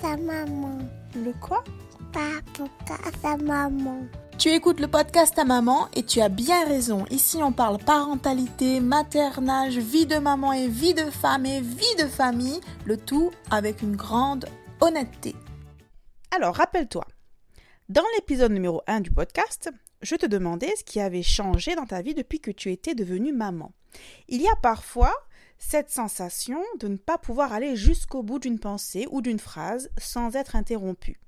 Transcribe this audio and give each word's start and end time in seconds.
Sa 0.00 0.16
maman 0.18 0.78
Le 1.16 1.32
quoi? 1.40 1.64
Sa 3.20 3.36
maman 3.38 4.06
Tu 4.38 4.50
écoutes 4.50 4.78
le 4.78 4.86
podcast 4.86 5.36
à 5.36 5.44
maman 5.44 5.88
et 5.94 6.04
tu 6.04 6.20
as 6.20 6.28
bien 6.28 6.64
raison. 6.64 7.04
Ici, 7.10 7.38
on 7.42 7.50
parle 7.50 7.78
parentalité, 7.78 8.78
maternage, 8.78 9.78
vie 9.78 10.06
de 10.06 10.18
maman 10.18 10.52
et 10.52 10.68
vie 10.68 10.94
de 10.94 11.10
femme 11.10 11.44
et 11.46 11.60
vie 11.60 11.96
de 11.98 12.06
famille, 12.06 12.60
le 12.84 12.96
tout 12.96 13.32
avec 13.50 13.82
une 13.82 13.96
grande 13.96 14.46
honnêteté. 14.80 15.34
Alors, 16.30 16.54
rappelle-toi, 16.54 17.04
dans 17.88 18.04
l'épisode 18.14 18.52
numéro 18.52 18.82
1 18.86 19.00
du 19.00 19.10
podcast, 19.10 19.70
je 20.02 20.14
te 20.14 20.26
demandais 20.26 20.72
ce 20.76 20.84
qui 20.84 21.00
avait 21.00 21.22
changé 21.22 21.74
dans 21.74 21.86
ta 21.86 22.00
vie 22.00 22.14
depuis 22.14 22.38
que 22.38 22.52
tu 22.52 22.70
étais 22.70 22.94
devenue 22.94 23.32
maman. 23.32 23.72
Il 24.28 24.40
y 24.40 24.46
a 24.46 24.56
parfois 24.62 25.14
cette 25.62 25.90
sensation 25.90 26.62
de 26.80 26.88
ne 26.88 26.96
pas 26.96 27.18
pouvoir 27.18 27.52
aller 27.52 27.76
jusqu'au 27.76 28.22
bout 28.22 28.38
d'une 28.38 28.58
pensée 28.58 29.06
ou 29.10 29.22
d'une 29.22 29.38
phrase 29.38 29.90
sans 29.96 30.34
être 30.36 30.56
interrompu. 30.56 31.20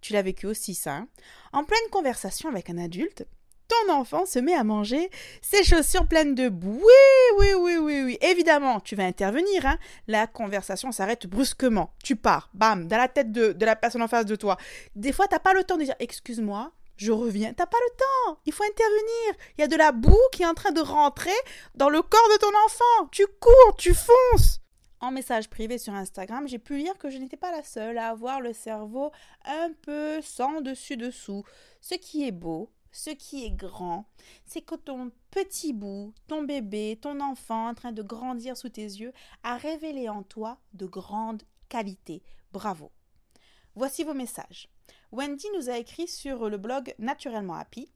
Tu 0.00 0.12
l'as 0.12 0.22
vécu 0.22 0.46
aussi 0.46 0.74
ça. 0.74 0.94
Hein 0.94 1.08
en 1.52 1.64
pleine 1.64 1.90
conversation 1.90 2.48
avec 2.48 2.70
un 2.70 2.78
adulte, 2.78 3.26
ton 3.68 3.92
enfant 3.92 4.26
se 4.26 4.38
met 4.38 4.54
à 4.54 4.64
manger 4.64 5.10
ses 5.42 5.64
chaussures 5.64 6.06
pleines 6.06 6.34
de 6.34 6.48
boue. 6.48 6.80
Oui, 6.82 7.38
oui, 7.38 7.52
oui, 7.58 7.76
oui, 7.76 8.02
oui. 8.02 8.18
Évidemment, 8.22 8.80
tu 8.80 8.96
vas 8.96 9.04
intervenir. 9.04 9.66
Hein. 9.66 9.78
La 10.06 10.26
conversation 10.26 10.92
s'arrête 10.92 11.26
brusquement. 11.26 11.92
Tu 12.02 12.16
pars, 12.16 12.48
bam, 12.54 12.86
dans 12.86 12.96
la 12.96 13.08
tête 13.08 13.32
de, 13.32 13.52
de 13.52 13.66
la 13.66 13.76
personne 13.76 14.02
en 14.02 14.08
face 14.08 14.26
de 14.26 14.36
toi. 14.36 14.56
Des 14.96 15.12
fois, 15.12 15.26
tu 15.28 15.34
n'as 15.34 15.40
pas 15.40 15.52
le 15.52 15.64
temps 15.64 15.76
de 15.76 15.84
dire 15.84 15.94
Excuse-moi, 15.98 16.72
je 17.00 17.12
reviens. 17.12 17.54
T'as 17.54 17.66
pas 17.66 17.78
le 17.78 17.96
temps. 17.96 18.40
Il 18.44 18.52
faut 18.52 18.62
intervenir. 18.62 19.34
Il 19.56 19.62
y 19.62 19.64
a 19.64 19.68
de 19.68 19.76
la 19.76 19.90
boue 19.90 20.28
qui 20.32 20.42
est 20.42 20.46
en 20.46 20.52
train 20.52 20.70
de 20.70 20.82
rentrer 20.82 21.30
dans 21.74 21.88
le 21.88 22.02
corps 22.02 22.28
de 22.32 22.38
ton 22.38 22.52
enfant. 22.66 23.08
Tu 23.10 23.26
cours, 23.26 23.76
tu 23.78 23.94
fonces. 23.94 24.60
En 25.00 25.10
message 25.10 25.48
privé 25.48 25.78
sur 25.78 25.94
Instagram, 25.94 26.46
j'ai 26.46 26.58
pu 26.58 26.76
lire 26.76 26.98
que 26.98 27.08
je 27.08 27.16
n'étais 27.16 27.38
pas 27.38 27.52
la 27.52 27.62
seule 27.62 27.96
à 27.96 28.10
avoir 28.10 28.42
le 28.42 28.52
cerveau 28.52 29.12
un 29.46 29.72
peu 29.80 30.20
sans 30.20 30.60
dessus-dessous. 30.60 31.42
Ce 31.80 31.94
qui 31.94 32.28
est 32.28 32.32
beau, 32.32 32.70
ce 32.92 33.08
qui 33.08 33.46
est 33.46 33.50
grand, 33.50 34.04
c'est 34.44 34.60
que 34.60 34.74
ton 34.74 35.10
petit 35.30 35.72
bout, 35.72 36.12
ton 36.26 36.42
bébé, 36.42 36.98
ton 37.00 37.20
enfant 37.20 37.68
en 37.68 37.74
train 37.74 37.92
de 37.92 38.02
grandir 38.02 38.58
sous 38.58 38.68
tes 38.68 38.82
yeux 38.82 39.14
a 39.42 39.56
révélé 39.56 40.10
en 40.10 40.22
toi 40.22 40.58
de 40.74 40.84
grandes 40.84 41.44
qualités. 41.70 42.22
Bravo. 42.52 42.92
Voici 43.74 44.04
vos 44.04 44.12
messages. 44.12 44.68
Wendy 45.12 45.46
nous 45.56 45.70
a 45.70 45.78
écrit 45.78 46.06
sur 46.06 46.48
le 46.48 46.56
blog 46.56 46.94
Naturellement 47.00 47.54
Happy. 47.54 47.90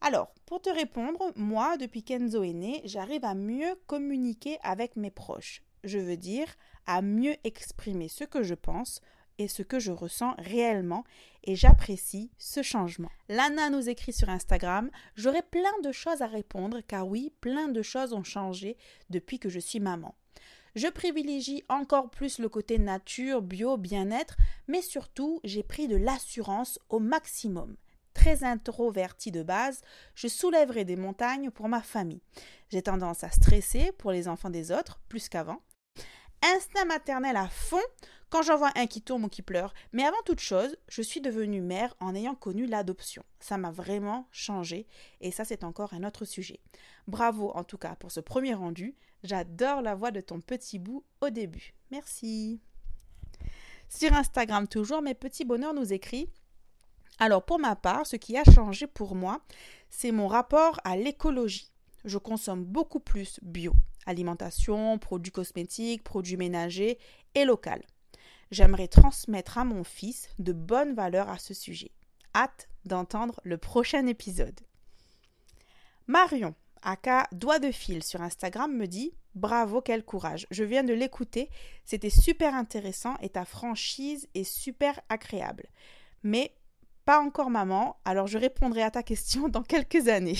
Alors, 0.00 0.32
pour 0.46 0.62
te 0.62 0.70
répondre, 0.70 1.32
moi, 1.36 1.76
depuis 1.76 2.02
qu'Enzo 2.02 2.42
est 2.42 2.54
né, 2.54 2.80
j'arrive 2.84 3.24
à 3.24 3.34
mieux 3.34 3.74
communiquer 3.86 4.58
avec 4.62 4.96
mes 4.96 5.10
proches. 5.10 5.62
Je 5.84 5.98
veux 5.98 6.16
dire, 6.16 6.48
à 6.86 7.02
mieux 7.02 7.36
exprimer 7.44 8.08
ce 8.08 8.24
que 8.24 8.42
je 8.42 8.54
pense 8.54 9.02
et 9.38 9.48
ce 9.48 9.62
que 9.62 9.78
je 9.78 9.92
ressens 9.92 10.34
réellement, 10.38 11.04
et 11.44 11.56
j'apprécie 11.56 12.30
ce 12.38 12.62
changement. 12.62 13.10
Lana 13.28 13.68
nous 13.68 13.90
écrit 13.90 14.14
sur 14.14 14.30
Instagram 14.30 14.90
J'aurais 15.14 15.42
plein 15.42 15.78
de 15.84 15.92
choses 15.92 16.22
à 16.22 16.26
répondre, 16.26 16.80
car 16.88 17.06
oui, 17.06 17.34
plein 17.42 17.68
de 17.68 17.82
choses 17.82 18.14
ont 18.14 18.24
changé 18.24 18.78
depuis 19.10 19.38
que 19.38 19.50
je 19.50 19.60
suis 19.60 19.80
maman. 19.80 20.14
Je 20.76 20.88
privilégie 20.88 21.64
encore 21.70 22.10
plus 22.10 22.38
le 22.38 22.50
côté 22.50 22.78
nature, 22.78 23.40
bio, 23.40 23.78
bien-être, 23.78 24.36
mais 24.68 24.82
surtout 24.82 25.40
j'ai 25.42 25.62
pris 25.62 25.88
de 25.88 25.96
l'assurance 25.96 26.78
au 26.90 26.98
maximum. 26.98 27.76
Très 28.12 28.44
introverti 28.44 29.32
de 29.32 29.42
base, 29.42 29.80
je 30.14 30.28
soulèverai 30.28 30.84
des 30.84 30.96
montagnes 30.96 31.50
pour 31.50 31.70
ma 31.70 31.80
famille. 31.80 32.20
J'ai 32.68 32.82
tendance 32.82 33.24
à 33.24 33.30
stresser 33.30 33.90
pour 33.92 34.12
les 34.12 34.28
enfants 34.28 34.50
des 34.50 34.70
autres, 34.70 35.00
plus 35.08 35.30
qu'avant. 35.30 35.62
Instinct 36.42 36.84
maternel 36.84 37.36
à 37.36 37.48
fond 37.48 37.80
quand 38.30 38.42
j'en 38.42 38.56
vois 38.56 38.72
un 38.76 38.86
qui 38.86 39.02
tombe 39.02 39.24
ou 39.24 39.28
qui 39.28 39.42
pleure. 39.42 39.72
Mais 39.92 40.04
avant 40.04 40.20
toute 40.24 40.40
chose, 40.40 40.76
je 40.88 41.02
suis 41.02 41.20
devenue 41.20 41.60
mère 41.60 41.94
en 42.00 42.14
ayant 42.14 42.34
connu 42.34 42.66
l'adoption. 42.66 43.22
Ça 43.40 43.56
m'a 43.56 43.70
vraiment 43.70 44.26
changé 44.32 44.86
et 45.20 45.30
ça 45.30 45.44
c'est 45.44 45.64
encore 45.64 45.94
un 45.94 46.04
autre 46.04 46.24
sujet. 46.24 46.60
Bravo 47.06 47.50
en 47.54 47.64
tout 47.64 47.78
cas 47.78 47.94
pour 47.96 48.10
ce 48.10 48.20
premier 48.20 48.54
rendu. 48.54 48.96
J'adore 49.22 49.82
la 49.82 49.94
voix 49.94 50.10
de 50.10 50.20
ton 50.20 50.40
petit 50.40 50.78
bout 50.78 51.04
au 51.20 51.30
début. 51.30 51.74
Merci. 51.90 52.60
Sur 53.88 54.12
Instagram 54.12 54.66
toujours, 54.66 55.02
mes 55.02 55.14
petits 55.14 55.44
bonheurs 55.44 55.74
nous 55.74 55.92
écrit 55.92 56.28
alors 57.18 57.44
pour 57.44 57.58
ma 57.58 57.76
part, 57.76 58.06
ce 58.06 58.16
qui 58.16 58.36
a 58.36 58.44
changé 58.44 58.86
pour 58.86 59.14
moi, 59.14 59.40
c'est 59.88 60.12
mon 60.12 60.26
rapport 60.26 60.78
à 60.84 60.96
l'écologie. 60.98 61.72
Je 62.04 62.18
consomme 62.18 62.62
beaucoup 62.62 63.00
plus 63.00 63.40
bio, 63.42 63.72
alimentation, 64.04 64.98
produits 64.98 65.32
cosmétiques, 65.32 66.04
produits 66.04 66.36
ménagers 66.36 66.98
et 67.34 67.46
local. 67.46 67.82
J'aimerais 68.50 68.88
transmettre 68.88 69.58
à 69.58 69.64
mon 69.64 69.82
fils 69.82 70.28
de 70.38 70.52
bonnes 70.52 70.94
valeurs 70.94 71.28
à 71.28 71.38
ce 71.38 71.54
sujet. 71.54 71.90
Hâte 72.34 72.68
d'entendre 72.84 73.40
le 73.44 73.58
prochain 73.58 74.06
épisode. 74.06 74.60
Marion, 76.06 76.54
aka 76.82 77.26
Doigt 77.32 77.58
de 77.58 77.72
fil 77.72 78.04
sur 78.04 78.22
Instagram, 78.22 78.72
me 78.76 78.86
dit 78.86 79.12
Bravo, 79.34 79.82
quel 79.82 80.04
courage. 80.04 80.46
Je 80.50 80.64
viens 80.64 80.84
de 80.84 80.94
l'écouter, 80.94 81.50
c'était 81.84 82.10
super 82.10 82.54
intéressant 82.54 83.16
et 83.20 83.28
ta 83.28 83.44
franchise 83.44 84.28
est 84.34 84.44
super 84.44 85.00
agréable. 85.08 85.66
Mais 86.22 86.54
pas 87.04 87.20
encore 87.20 87.50
maman, 87.50 87.96
alors 88.04 88.28
je 88.28 88.38
répondrai 88.38 88.82
à 88.82 88.90
ta 88.90 89.02
question 89.02 89.48
dans 89.50 89.62
quelques 89.62 90.08
années. 90.08 90.38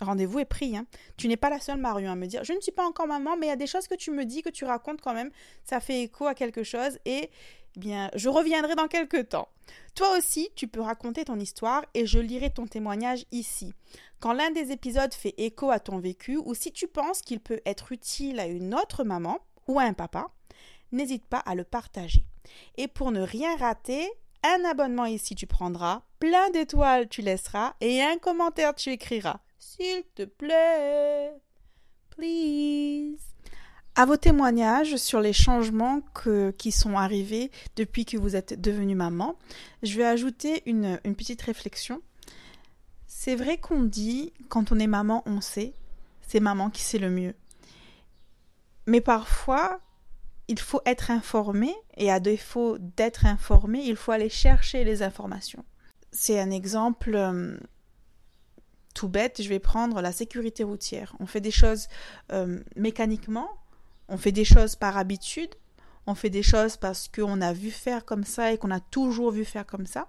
Rendez-vous 0.00 0.40
est 0.40 0.44
pris. 0.44 0.76
Hein. 0.76 0.86
Tu 1.16 1.28
n'es 1.28 1.36
pas 1.36 1.50
la 1.50 1.60
seule, 1.60 1.78
Marion, 1.78 2.12
à 2.12 2.16
me 2.16 2.26
dire 2.26 2.44
Je 2.44 2.52
ne 2.52 2.60
suis 2.60 2.72
pas 2.72 2.84
encore 2.84 3.06
maman, 3.06 3.36
mais 3.36 3.46
il 3.46 3.50
y 3.50 3.52
a 3.52 3.56
des 3.56 3.66
choses 3.66 3.86
que 3.86 3.94
tu 3.94 4.10
me 4.10 4.24
dis, 4.24 4.42
que 4.42 4.48
tu 4.50 4.64
racontes 4.64 5.00
quand 5.00 5.14
même. 5.14 5.30
Ça 5.64 5.80
fait 5.80 6.02
écho 6.02 6.26
à 6.26 6.34
quelque 6.34 6.62
chose 6.62 6.98
et 7.04 7.30
eh 7.76 7.80
bien, 7.80 8.10
je 8.14 8.28
reviendrai 8.28 8.74
dans 8.74 8.88
quelques 8.88 9.28
temps. 9.30 9.48
Toi 9.94 10.16
aussi, 10.16 10.50
tu 10.54 10.68
peux 10.68 10.80
raconter 10.80 11.24
ton 11.24 11.38
histoire 11.38 11.84
et 11.94 12.06
je 12.06 12.18
lirai 12.18 12.50
ton 12.50 12.66
témoignage 12.66 13.24
ici. 13.32 13.72
Quand 14.20 14.32
l'un 14.32 14.50
des 14.50 14.70
épisodes 14.70 15.12
fait 15.12 15.34
écho 15.38 15.70
à 15.70 15.80
ton 15.80 15.98
vécu 15.98 16.36
ou 16.36 16.54
si 16.54 16.72
tu 16.72 16.86
penses 16.86 17.20
qu'il 17.20 17.40
peut 17.40 17.60
être 17.66 17.92
utile 17.92 18.40
à 18.40 18.46
une 18.46 18.74
autre 18.74 19.04
maman 19.04 19.38
ou 19.66 19.78
à 19.80 19.84
un 19.84 19.92
papa, 19.92 20.28
n'hésite 20.92 21.24
pas 21.26 21.38
à 21.38 21.54
le 21.54 21.64
partager. 21.64 22.24
Et 22.76 22.88
pour 22.88 23.10
ne 23.10 23.20
rien 23.20 23.56
rater, 23.56 24.08
un 24.42 24.64
abonnement 24.64 25.06
ici 25.06 25.34
tu 25.34 25.46
prendras, 25.46 26.02
plein 26.18 26.50
d'étoiles 26.50 27.08
tu 27.08 27.22
laisseras 27.22 27.74
et 27.80 28.02
un 28.02 28.18
commentaire 28.18 28.74
tu 28.74 28.90
écriras. 28.90 29.40
S'il 29.66 30.04
te 30.14 30.24
plaît. 30.24 31.32
Please. 32.10 33.18
À 33.94 34.04
vos 34.04 34.18
témoignages 34.18 34.96
sur 34.96 35.20
les 35.20 35.32
changements 35.32 36.02
qui 36.58 36.70
sont 36.70 36.98
arrivés 36.98 37.50
depuis 37.74 38.04
que 38.04 38.18
vous 38.18 38.36
êtes 38.36 38.60
devenue 38.60 38.94
maman, 38.94 39.36
je 39.82 39.96
vais 39.96 40.04
ajouter 40.04 40.62
une, 40.66 40.98
petite 41.16 41.40
réflexion. 41.40 42.02
C'est 43.06 43.36
vrai 43.36 43.56
qu'on 43.56 43.82
dit, 43.82 44.34
quand 44.50 44.70
on 44.70 44.78
est 44.78 44.86
maman, 44.86 45.22
on 45.24 45.40
sait. 45.40 45.72
C'est 46.20 46.40
maman 46.40 46.68
qui 46.68 46.82
sait 46.82 46.98
le 46.98 47.10
mieux. 47.10 47.34
Mais 48.86 49.00
parfois, 49.00 49.80
il 50.46 50.58
faut 50.58 50.82
être 50.84 51.10
informé, 51.10 51.74
et 51.96 52.12
à 52.12 52.20
défaut 52.20 52.76
d'être 52.78 53.24
informé, 53.24 53.82
il 53.82 53.96
faut 53.96 54.12
aller 54.12 54.28
chercher 54.28 54.84
les 54.84 55.02
informations. 55.02 55.64
C'est 56.12 56.38
un 56.38 56.50
exemple 56.50 57.14
euh, 57.14 57.56
tout 58.94 59.08
bête, 59.08 59.42
je 59.42 59.48
vais 59.48 59.58
prendre 59.58 60.00
la 60.00 60.12
sécurité 60.12 60.64
routière. 60.64 61.14
On 61.20 61.26
fait 61.26 61.40
des 61.40 61.50
choses 61.50 61.88
euh, 62.32 62.60
mécaniquement, 62.76 63.50
on 64.08 64.16
fait 64.16 64.32
des 64.32 64.44
choses 64.44 64.76
par 64.76 64.96
habitude, 64.96 65.50
on 66.06 66.14
fait 66.14 66.30
des 66.30 66.42
choses 66.42 66.76
parce 66.76 67.08
qu'on 67.08 67.40
a 67.40 67.52
vu 67.52 67.70
faire 67.70 68.04
comme 68.04 68.24
ça 68.24 68.52
et 68.52 68.58
qu'on 68.58 68.70
a 68.70 68.80
toujours 68.80 69.32
vu 69.32 69.44
faire 69.44 69.66
comme 69.66 69.86
ça. 69.86 70.06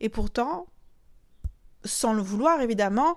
Et 0.00 0.08
pourtant, 0.08 0.66
sans 1.84 2.12
le 2.12 2.22
vouloir 2.22 2.60
évidemment, 2.60 3.16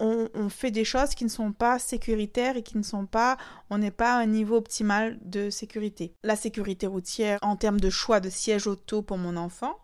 on, 0.00 0.28
on, 0.34 0.48
fait 0.48 0.70
des 0.70 0.84
choses 0.84 1.16
qui 1.16 1.24
ne 1.24 1.28
sont 1.28 1.52
pas 1.52 1.80
sécuritaires 1.80 2.56
et 2.56 2.62
qui 2.62 2.78
ne 2.78 2.84
sont 2.84 3.06
pas, 3.06 3.36
on 3.68 3.78
n'est 3.78 3.90
pas 3.90 4.14
à 4.14 4.20
un 4.20 4.26
niveau 4.26 4.56
optimal 4.56 5.18
de 5.22 5.50
sécurité. 5.50 6.14
La 6.22 6.36
sécurité 6.36 6.86
routière 6.86 7.38
en 7.42 7.56
termes 7.56 7.80
de 7.80 7.90
choix 7.90 8.20
de 8.20 8.30
siège 8.30 8.68
auto 8.68 9.02
pour 9.02 9.18
mon 9.18 9.36
enfant, 9.36 9.76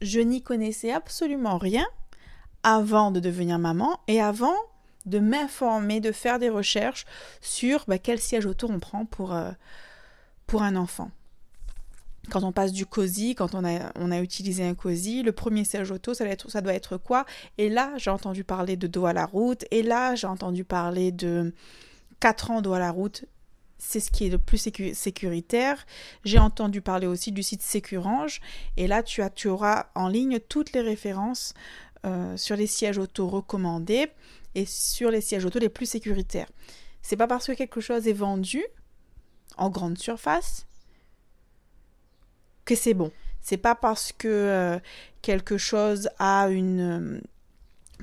je 0.00 0.18
n'y 0.18 0.42
connaissais 0.42 0.90
absolument 0.90 1.58
rien 1.58 1.86
avant 2.62 3.10
de 3.10 3.20
devenir 3.20 3.58
maman 3.58 3.98
et 4.08 4.20
avant 4.20 4.56
de 5.06 5.18
m'informer, 5.18 6.00
de 6.00 6.12
faire 6.12 6.38
des 6.38 6.48
recherches 6.48 7.06
sur 7.40 7.84
bah, 7.88 7.98
quel 7.98 8.20
siège 8.20 8.46
auto 8.46 8.68
on 8.70 8.78
prend 8.78 9.04
pour, 9.04 9.34
euh, 9.34 9.50
pour 10.46 10.62
un 10.62 10.76
enfant. 10.76 11.10
Quand 12.30 12.44
on 12.44 12.52
passe 12.52 12.72
du 12.72 12.86
COSI, 12.86 13.34
quand 13.34 13.56
on 13.56 13.64
a, 13.64 14.20
utilisé 14.20 14.64
un 14.64 14.74
COSI, 14.74 15.24
le 15.24 15.32
premier 15.32 15.64
siège 15.64 15.90
auto, 15.90 16.14
ça 16.14 16.24
doit 16.60 16.72
être, 16.72 16.96
quoi? 16.96 17.24
Et 17.58 17.68
là, 17.68 17.92
j'ai 17.96 18.10
entendu 18.10 18.44
parler 18.44 18.76
de 18.76 18.86
dos 18.86 19.06
à 19.06 19.12
la 19.12 19.26
route, 19.26 19.64
et 19.72 19.82
là, 19.82 20.14
j'ai 20.14 20.28
entendu 20.28 20.62
parler 20.62 21.10
de 21.10 21.52
4 22.20 22.52
ans 22.52 22.62
dos 22.62 22.74
à 22.74 22.78
la 22.78 22.92
route, 22.92 23.24
c'est 23.78 23.98
ce 23.98 24.12
qui 24.12 24.26
est 24.26 24.30
le 24.30 24.38
plus 24.38 24.70
sécuritaire. 24.94 25.84
J'ai 26.24 26.38
entendu 26.38 26.80
parler 26.80 27.08
aussi 27.08 27.32
du 27.32 27.42
site 27.42 27.62
Sécurange, 27.62 28.40
et 28.76 28.86
là, 28.86 29.02
tu, 29.02 29.20
tu 29.34 29.48
auras 29.48 29.86
en 29.96 30.06
ligne 30.06 30.38
toutes 30.38 30.72
les 30.72 30.80
références 30.80 31.54
euh, 32.04 32.36
sur 32.36 32.56
les 32.56 32.66
sièges 32.66 32.98
auto 32.98 33.28
recommandés 33.28 34.08
et 34.54 34.66
sur 34.66 35.10
les 35.10 35.20
sièges 35.20 35.44
auto 35.44 35.58
les 35.58 35.68
plus 35.68 35.86
sécuritaires. 35.86 36.48
C'est 37.00 37.16
pas 37.16 37.26
parce 37.26 37.46
que 37.46 37.52
quelque 37.52 37.80
chose 37.80 38.06
est 38.08 38.12
vendu 38.12 38.64
en 39.56 39.70
grande 39.70 39.98
surface 39.98 40.66
que 42.64 42.74
c'est 42.74 42.94
bon. 42.94 43.10
C'est 43.40 43.56
pas 43.56 43.74
parce 43.74 44.12
que 44.12 44.28
euh, 44.28 44.78
quelque 45.20 45.58
chose 45.58 46.08
a 46.18 46.48
une 46.48 46.80
euh, 46.80 47.20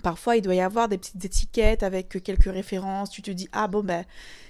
parfois 0.04 0.36
il 0.36 0.42
doit 0.42 0.56
y 0.56 0.62
avoir 0.62 0.88
des 0.90 0.98
petites 0.98 1.24
étiquettes 1.24 1.84
avec 1.84 2.24
quelques 2.24 2.52
références, 2.52 3.10
tu 3.10 3.22
te 3.22 3.32
dis 3.32 3.48
ah 3.52 3.68
bon 3.68 3.84
ben 3.84 4.06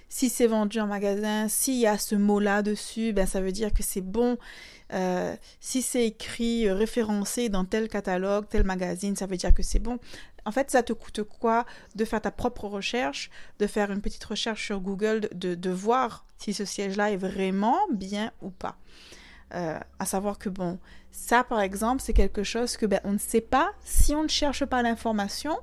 si 0.10 0.30
c'est 0.30 0.48
vendu 0.48 0.80
en 0.80 0.88
magasin, 0.88 1.48
s'il 1.48 1.80
y 1.80 1.88
a 1.88 1.98
ce 1.98 2.16
mot-là 2.16 2.64
dessus, 2.64 3.14
ben 3.14 3.26
ça 3.26 3.42
veut 3.42 3.52
dire 3.52 3.72
que 3.74 3.84
c'est 3.84 4.02
bon. 4.02 4.38
Euh, 4.92 5.36
si 5.60 5.84
c'est 5.84 6.08
écrit, 6.08 6.70
référencé 6.70 7.48
dans 7.48 7.64
tel 7.64 7.88
catalogue, 7.88 8.48
tel 8.50 8.64
magazine, 8.64 9.16
ça 9.16 9.28
veut 9.28 9.38
dire 9.38 9.54
que 9.54 9.64
c'est 9.64 9.80
bon. 9.80 10.00
En 10.46 10.52
fait, 10.52 10.72
ça 10.72 10.82
te 10.82 10.94
coûte 10.94 11.22
quoi 11.24 11.66
de 11.96 12.06
faire 12.06 12.22
ta 12.22 12.32
propre 12.32 12.66
recherche, 12.66 13.30
de 13.60 13.68
faire 13.68 13.92
une 13.92 14.02
petite 14.02 14.24
recherche 14.24 14.66
sur 14.66 14.80
Google, 14.80 15.30
de, 15.34 15.54
de 15.54 15.70
voir 15.70 16.26
si 16.38 16.54
ce 16.54 16.66
siège-là 16.66 17.12
est 17.12 17.18
vraiment 17.18 17.78
bien 17.92 18.32
ou 18.42 18.50
pas. 18.50 18.78
Euh, 19.54 19.80
à 19.98 20.06
savoir 20.06 20.38
que 20.38 20.50
bon, 20.50 20.80
ça 21.12 21.44
par 21.44 21.62
exemple, 21.62 22.02
c'est 22.04 22.14
quelque 22.14 22.44
chose 22.44 22.78
que 22.78 22.86
ben, 22.86 23.00
on 23.04 23.14
ne 23.14 23.18
sait 23.18 23.42
pas 23.42 23.72
si 23.84 24.16
on 24.16 24.24
ne 24.24 24.28
cherche 24.28 24.66
pas 24.66 24.82
l'information. 24.82 25.58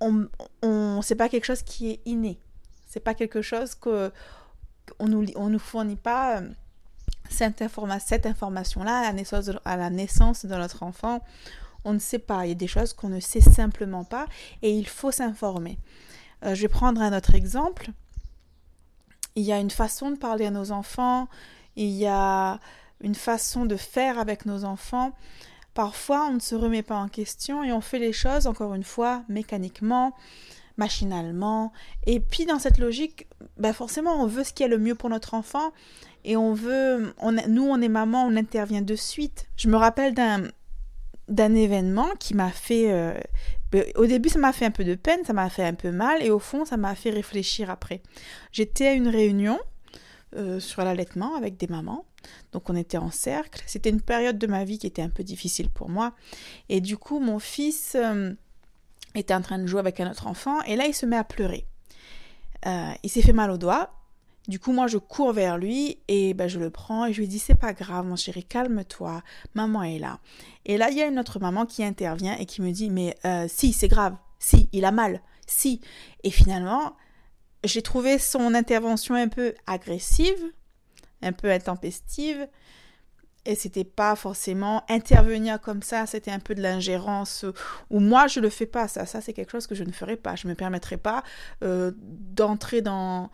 On, 0.00 0.28
on 0.62 1.02
c'est 1.02 1.14
pas 1.14 1.28
quelque 1.28 1.44
chose 1.44 1.62
qui 1.62 1.90
est 1.90 2.00
inné. 2.06 2.38
C'est 2.86 3.00
pas 3.00 3.14
quelque 3.14 3.42
chose 3.42 3.74
que 3.74 4.12
on 4.98 5.06
nous 5.06 5.26
on 5.36 5.48
nous 5.48 5.58
fournit 5.58 5.96
pas 5.96 6.38
euh, 6.38 6.48
cette, 7.28 7.62
cette 8.00 8.26
information-là 8.26 8.98
à 8.98 9.02
la 9.02 9.12
naissance 9.12 9.46
de, 9.46 9.58
à 9.64 9.76
la 9.76 9.90
naissance 9.90 10.44
de 10.44 10.54
notre 10.54 10.82
enfant. 10.82 11.22
On 11.84 11.92
ne 11.92 11.98
sait 11.98 12.18
pas. 12.18 12.46
Il 12.46 12.48
y 12.50 12.52
a 12.52 12.56
des 12.56 12.66
choses 12.66 12.92
qu'on 12.92 13.08
ne 13.08 13.20
sait 13.20 13.40
simplement 13.40 14.04
pas 14.04 14.26
et 14.62 14.70
il 14.70 14.86
faut 14.86 15.10
s'informer. 15.10 15.78
Euh, 16.44 16.54
je 16.54 16.62
vais 16.62 16.68
prendre 16.68 17.00
un 17.00 17.16
autre 17.16 17.34
exemple. 17.34 17.90
Il 19.36 19.44
y 19.44 19.52
a 19.52 19.58
une 19.58 19.70
façon 19.70 20.10
de 20.10 20.16
parler 20.16 20.46
à 20.46 20.50
nos 20.50 20.72
enfants, 20.72 21.28
il 21.76 21.90
y 21.90 22.06
a 22.06 22.58
une 23.00 23.14
façon 23.14 23.64
de 23.64 23.76
faire 23.76 24.18
avec 24.18 24.44
nos 24.44 24.64
enfants. 24.64 25.12
Parfois, 25.80 26.26
on 26.28 26.34
ne 26.34 26.40
se 26.40 26.54
remet 26.54 26.82
pas 26.82 26.98
en 26.98 27.08
question 27.08 27.64
et 27.64 27.72
on 27.72 27.80
fait 27.80 27.98
les 27.98 28.12
choses, 28.12 28.46
encore 28.46 28.74
une 28.74 28.84
fois, 28.84 29.22
mécaniquement, 29.30 30.14
machinalement. 30.76 31.72
Et 32.04 32.20
puis, 32.20 32.44
dans 32.44 32.58
cette 32.58 32.76
logique, 32.76 33.26
ben 33.56 33.72
forcément, 33.72 34.22
on 34.22 34.26
veut 34.26 34.44
ce 34.44 34.52
qui 34.52 34.62
est 34.62 34.68
le 34.68 34.76
mieux 34.76 34.94
pour 34.94 35.08
notre 35.08 35.32
enfant 35.32 35.72
et 36.22 36.36
on 36.36 36.52
veut, 36.52 37.14
on, 37.16 37.32
nous, 37.48 37.66
on 37.66 37.80
est 37.80 37.88
maman, 37.88 38.26
on 38.26 38.36
intervient 38.36 38.82
de 38.82 38.94
suite. 38.94 39.48
Je 39.56 39.68
me 39.68 39.76
rappelle 39.78 40.12
d'un 40.12 40.42
d'un 41.28 41.54
événement 41.54 42.10
qui 42.18 42.34
m'a 42.34 42.50
fait 42.50 42.92
euh, 42.92 43.14
au 43.94 44.04
début 44.04 44.28
ça 44.28 44.38
m'a 44.40 44.52
fait 44.52 44.64
un 44.66 44.72
peu 44.72 44.82
de 44.82 44.96
peine 44.96 45.20
ça 45.24 45.32
m'a 45.32 45.48
fait 45.48 45.64
un 45.64 45.74
peu 45.74 45.92
mal 45.92 46.24
et 46.24 46.30
au 46.30 46.40
fond 46.40 46.64
ça 46.64 46.76
m'a 46.76 46.96
fait 46.96 47.10
réfléchir 47.10 47.70
après 47.70 48.02
j'étais 48.50 48.88
à 48.88 48.92
une 48.94 49.06
réunion 49.06 49.60
euh, 50.36 50.60
sur 50.60 50.84
l'allaitement 50.84 51.34
avec 51.34 51.56
des 51.56 51.66
mamans. 51.66 52.04
Donc 52.52 52.68
on 52.70 52.76
était 52.76 52.98
en 52.98 53.10
cercle. 53.10 53.62
C'était 53.66 53.90
une 53.90 54.00
période 54.00 54.38
de 54.38 54.46
ma 54.46 54.64
vie 54.64 54.78
qui 54.78 54.86
était 54.86 55.02
un 55.02 55.08
peu 55.08 55.22
difficile 55.22 55.70
pour 55.70 55.88
moi. 55.88 56.12
Et 56.68 56.80
du 56.80 56.96
coup, 56.96 57.20
mon 57.20 57.38
fils 57.38 57.96
euh, 57.96 58.32
était 59.14 59.34
en 59.34 59.42
train 59.42 59.58
de 59.58 59.66
jouer 59.66 59.80
avec 59.80 60.00
un 60.00 60.10
autre 60.10 60.26
enfant 60.26 60.60
et 60.62 60.76
là, 60.76 60.86
il 60.86 60.94
se 60.94 61.06
met 61.06 61.16
à 61.16 61.24
pleurer. 61.24 61.66
Euh, 62.66 62.92
il 63.02 63.10
s'est 63.10 63.22
fait 63.22 63.32
mal 63.32 63.50
au 63.50 63.58
doigt. 63.58 63.92
Du 64.48 64.58
coup, 64.58 64.72
moi, 64.72 64.86
je 64.86 64.98
cours 64.98 65.32
vers 65.32 65.58
lui 65.58 65.98
et 66.08 66.34
ben, 66.34 66.48
je 66.48 66.58
le 66.58 66.70
prends 66.70 67.06
et 67.06 67.12
je 67.12 67.20
lui 67.20 67.28
dis 67.28 67.38
c'est 67.38 67.54
pas 67.54 67.72
grave, 67.72 68.06
mon 68.06 68.16
chéri, 68.16 68.42
calme-toi, 68.42 69.22
maman 69.54 69.82
est 69.82 69.98
là. 69.98 70.18
Et 70.64 70.76
là, 70.76 70.90
il 70.90 70.96
y 70.96 71.02
a 71.02 71.06
une 71.06 71.18
autre 71.18 71.38
maman 71.38 71.66
qui 71.66 71.84
intervient 71.84 72.36
et 72.36 72.46
qui 72.46 72.62
me 72.62 72.72
dit 72.72 72.90
mais 72.90 73.16
si, 73.48 73.72
c'est 73.72 73.88
grave, 73.88 74.16
si, 74.38 74.68
il 74.72 74.84
a 74.84 74.90
mal, 74.90 75.20
si. 75.46 75.80
Et 76.24 76.30
finalement, 76.30 76.96
j'ai 77.64 77.82
trouvé 77.82 78.18
son 78.18 78.54
intervention 78.54 79.14
un 79.14 79.28
peu 79.28 79.54
agressive, 79.66 80.52
un 81.22 81.32
peu 81.32 81.50
intempestive, 81.50 82.48
et 83.46 83.54
c'était 83.54 83.84
pas 83.84 84.16
forcément 84.16 84.84
intervenir 84.88 85.60
comme 85.60 85.82
ça, 85.82 86.06
c'était 86.06 86.30
un 86.30 86.40
peu 86.40 86.54
de 86.54 86.62
l'ingérence, 86.62 87.44
ou 87.88 88.00
moi 88.00 88.26
je 88.26 88.40
le 88.40 88.50
fais 88.50 88.66
pas, 88.66 88.88
ça, 88.88 89.06
ça 89.06 89.20
c'est 89.20 89.32
quelque 89.32 89.50
chose 89.50 89.66
que 89.66 89.74
je 89.74 89.84
ne 89.84 89.92
ferai 89.92 90.16
pas, 90.16 90.36
je 90.36 90.46
me 90.46 90.54
permettrai 90.54 90.96
pas 90.96 91.22
euh, 91.62 91.92
d'entrer 91.96 92.82
dans 92.82 93.30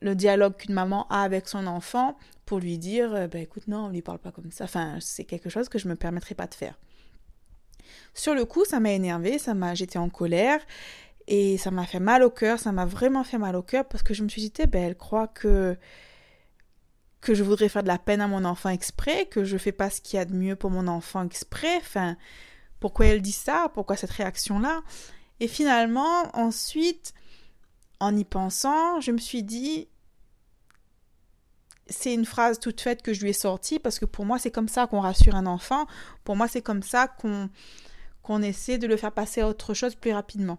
le 0.00 0.14
dialogue 0.14 0.56
qu'une 0.56 0.74
maman 0.74 1.06
a 1.08 1.22
avec 1.22 1.48
son 1.48 1.66
enfant 1.66 2.18
pour 2.46 2.58
lui 2.58 2.78
dire, 2.78 3.14
euh, 3.14 3.26
ben 3.28 3.42
écoute 3.42 3.68
non, 3.68 3.86
on 3.86 3.88
lui 3.90 4.02
parle 4.02 4.18
pas 4.18 4.32
comme 4.32 4.50
ça, 4.50 4.64
enfin 4.64 4.98
c'est 5.00 5.24
quelque 5.24 5.48
chose 5.48 5.68
que 5.68 5.78
je 5.78 5.88
me 5.88 5.94
permettrai 5.94 6.34
pas 6.34 6.46
de 6.46 6.54
faire. 6.54 6.78
Sur 8.12 8.34
le 8.34 8.44
coup, 8.44 8.64
ça 8.64 8.80
m'a 8.80 8.92
énervé, 8.92 9.38
ça 9.38 9.54
m'a, 9.54 9.74
j'étais 9.74 9.98
en 9.98 10.08
colère, 10.08 10.60
et 11.26 11.58
ça 11.58 11.70
m'a 11.70 11.86
fait 11.86 12.00
mal 12.00 12.22
au 12.22 12.30
cœur, 12.30 12.58
ça 12.58 12.72
m'a 12.72 12.84
vraiment 12.84 13.24
fait 13.24 13.38
mal 13.38 13.56
au 13.56 13.62
cœur 13.62 13.86
parce 13.86 14.02
que 14.02 14.14
je 14.14 14.22
me 14.22 14.28
suis 14.28 14.42
dit, 14.42 14.52
eh 14.58 14.66
ben, 14.66 14.82
elle 14.82 14.96
croit 14.96 15.28
que 15.28 15.76
que 17.24 17.34
je 17.34 17.42
voudrais 17.42 17.70
faire 17.70 17.82
de 17.82 17.88
la 17.88 17.98
peine 17.98 18.20
à 18.20 18.28
mon 18.28 18.44
enfant 18.44 18.68
exprès, 18.68 19.26
que 19.26 19.44
je 19.44 19.56
fais 19.56 19.72
pas 19.72 19.88
ce 19.88 20.00
qu'il 20.02 20.18
y 20.18 20.20
a 20.20 20.26
de 20.26 20.34
mieux 20.34 20.56
pour 20.56 20.70
mon 20.70 20.86
enfant 20.86 21.24
exprès. 21.24 21.76
Enfin, 21.78 22.16
pourquoi 22.80 23.06
elle 23.06 23.22
dit 23.22 23.32
ça 23.32 23.70
Pourquoi 23.72 23.96
cette 23.96 24.10
réaction-là? 24.10 24.82
Et 25.40 25.48
finalement, 25.48 26.24
ensuite, 26.36 27.14
en 27.98 28.14
y 28.14 28.24
pensant, 28.24 29.00
je 29.00 29.10
me 29.10 29.18
suis 29.18 29.42
dit, 29.42 29.88
c'est 31.88 32.12
une 32.12 32.26
phrase 32.26 32.60
toute 32.60 32.80
faite 32.80 33.00
que 33.00 33.14
je 33.14 33.22
lui 33.22 33.30
ai 33.30 33.34
sortie 33.34 33.78
parce 33.78 33.98
que 33.98 34.04
pour 34.04 34.26
moi, 34.26 34.38
c'est 34.38 34.50
comme 34.50 34.68
ça 34.68 34.86
qu'on 34.86 35.00
rassure 35.00 35.34
un 35.34 35.46
enfant. 35.46 35.86
Pour 36.24 36.36
moi, 36.36 36.46
c'est 36.46 36.62
comme 36.62 36.82
ça 36.82 37.08
qu'on 37.08 37.48
qu'on 38.22 38.40
essaie 38.40 38.78
de 38.78 38.86
le 38.86 38.96
faire 38.96 39.12
passer 39.12 39.42
à 39.42 39.48
autre 39.48 39.74
chose 39.74 39.94
plus 39.94 40.12
rapidement. 40.12 40.58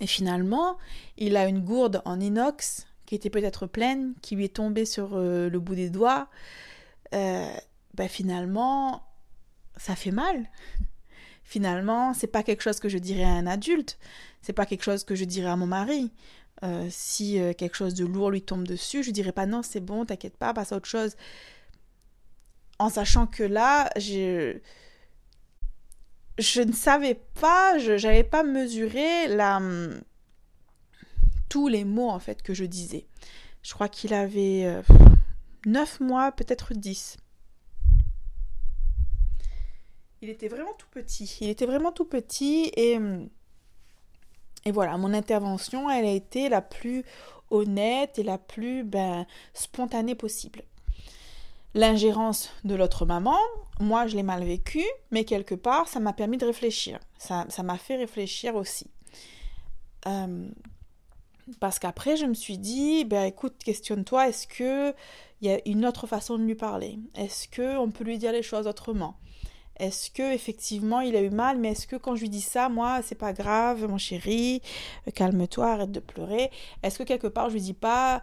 Et 0.00 0.06
finalement, 0.06 0.78
il 1.16 1.36
a 1.36 1.46
une 1.46 1.64
gourde 1.64 2.00
en 2.04 2.20
inox 2.20 2.86
qui 3.10 3.16
était 3.16 3.28
peut-être 3.28 3.66
pleine, 3.66 4.14
qui 4.22 4.36
lui 4.36 4.44
est 4.44 4.54
tombée 4.54 4.84
sur 4.84 5.16
euh, 5.16 5.50
le 5.50 5.58
bout 5.58 5.74
des 5.74 5.90
doigts. 5.90 6.28
Euh, 7.12 7.52
ben 7.94 8.08
finalement, 8.08 9.02
ça 9.76 9.96
fait 9.96 10.12
mal. 10.12 10.48
Finalement, 11.42 12.14
c'est 12.14 12.28
pas 12.28 12.44
quelque 12.44 12.62
chose 12.62 12.78
que 12.78 12.88
je 12.88 12.98
dirais 12.98 13.24
à 13.24 13.30
un 13.30 13.48
adulte, 13.48 13.98
c'est 14.42 14.52
pas 14.52 14.64
quelque 14.64 14.84
chose 14.84 15.02
que 15.02 15.16
je 15.16 15.24
dirais 15.24 15.48
à 15.48 15.56
mon 15.56 15.66
mari. 15.66 16.12
Euh, 16.62 16.86
si 16.88 17.40
quelque 17.58 17.74
chose 17.76 17.94
de 17.94 18.06
lourd 18.06 18.30
lui 18.30 18.42
tombe 18.42 18.64
dessus, 18.64 19.02
je 19.02 19.10
dirais 19.10 19.32
pas 19.32 19.46
non, 19.46 19.64
c'est 19.64 19.80
bon, 19.80 20.04
t'inquiète 20.04 20.36
pas, 20.36 20.54
passe 20.54 20.70
à 20.70 20.76
autre 20.76 20.86
chose. 20.86 21.16
En 22.78 22.90
sachant 22.90 23.26
que 23.26 23.42
là, 23.42 23.90
j'ai 23.96 24.62
je 26.38 26.62
ne 26.62 26.72
savais 26.72 27.20
pas, 27.40 27.76
je 27.78 28.00
n'avais 28.06 28.22
pas 28.22 28.44
mesuré 28.44 29.26
la, 29.26 29.60
les 31.68 31.84
mots 31.84 32.10
en 32.10 32.18
fait 32.18 32.42
que 32.42 32.54
je 32.54 32.64
disais. 32.64 33.06
Je 33.62 33.74
crois 33.74 33.88
qu'il 33.88 34.14
avait 34.14 34.64
euh, 34.64 34.82
neuf 35.66 36.00
9 36.00 36.00
mois, 36.00 36.32
peut-être 36.32 36.74
10. 36.74 37.16
Il 40.22 40.28
était 40.28 40.48
vraiment 40.48 40.74
tout 40.78 40.88
petit. 40.90 41.38
Il 41.40 41.48
était 41.48 41.66
vraiment 41.66 41.92
tout 41.92 42.04
petit 42.04 42.70
et, 42.76 42.98
et 44.64 44.72
voilà, 44.72 44.96
mon 44.96 45.12
intervention, 45.12 45.90
elle 45.90 46.06
a 46.06 46.12
été 46.12 46.48
la 46.48 46.62
plus 46.62 47.04
honnête 47.50 48.18
et 48.18 48.22
la 48.22 48.38
plus 48.38 48.84
ben, 48.84 49.26
spontanée 49.54 50.14
possible 50.14 50.62
l'ingérence 51.74 52.50
de 52.64 52.74
l'autre 52.74 53.06
maman, 53.06 53.38
moi 53.78 54.06
je 54.06 54.16
l'ai 54.16 54.22
mal 54.22 54.44
vécu, 54.44 54.84
mais 55.10 55.24
quelque 55.24 55.54
part 55.54 55.88
ça 55.88 56.00
m'a 56.00 56.12
permis 56.12 56.38
de 56.38 56.46
réfléchir. 56.46 56.98
Ça, 57.18 57.46
m'a 57.62 57.78
fait 57.78 57.96
réfléchir 57.96 58.54
aussi. 58.56 58.86
Euh, 60.06 60.48
parce 61.58 61.78
qu'après 61.78 62.16
je 62.16 62.26
me 62.26 62.34
suis 62.34 62.58
dit, 62.58 63.04
ben 63.04 63.24
écoute, 63.24 63.54
questionne-toi, 63.64 64.28
est-ce 64.28 64.46
que 64.46 64.94
il 65.40 65.48
y 65.48 65.52
a 65.52 65.58
une 65.66 65.86
autre 65.86 66.06
façon 66.06 66.38
de 66.38 66.44
lui 66.44 66.54
parler? 66.54 66.98
Est-ce 67.14 67.48
que 67.48 67.78
on 67.78 67.90
peut 67.90 68.04
lui 68.04 68.18
dire 68.18 68.32
les 68.32 68.42
choses 68.42 68.66
autrement? 68.66 69.16
Est-ce 69.78 70.10
que 70.10 70.34
effectivement 70.34 71.00
il 71.00 71.16
a 71.16 71.22
eu 71.22 71.30
mal, 71.30 71.58
mais 71.58 71.70
est-ce 71.70 71.86
que 71.86 71.96
quand 71.96 72.14
je 72.14 72.20
lui 72.22 72.28
dis 72.28 72.42
ça, 72.42 72.68
moi, 72.68 73.00
c'est 73.02 73.14
pas 73.14 73.32
grave, 73.32 73.86
mon 73.88 73.96
chéri, 73.96 74.60
calme-toi, 75.14 75.72
arrête 75.72 75.90
de 75.90 76.00
pleurer? 76.00 76.50
Est-ce 76.82 76.98
que 76.98 77.04
quelque 77.04 77.26
part 77.26 77.48
je 77.48 77.54
lui 77.54 77.62
dis 77.62 77.72
pas, 77.72 78.22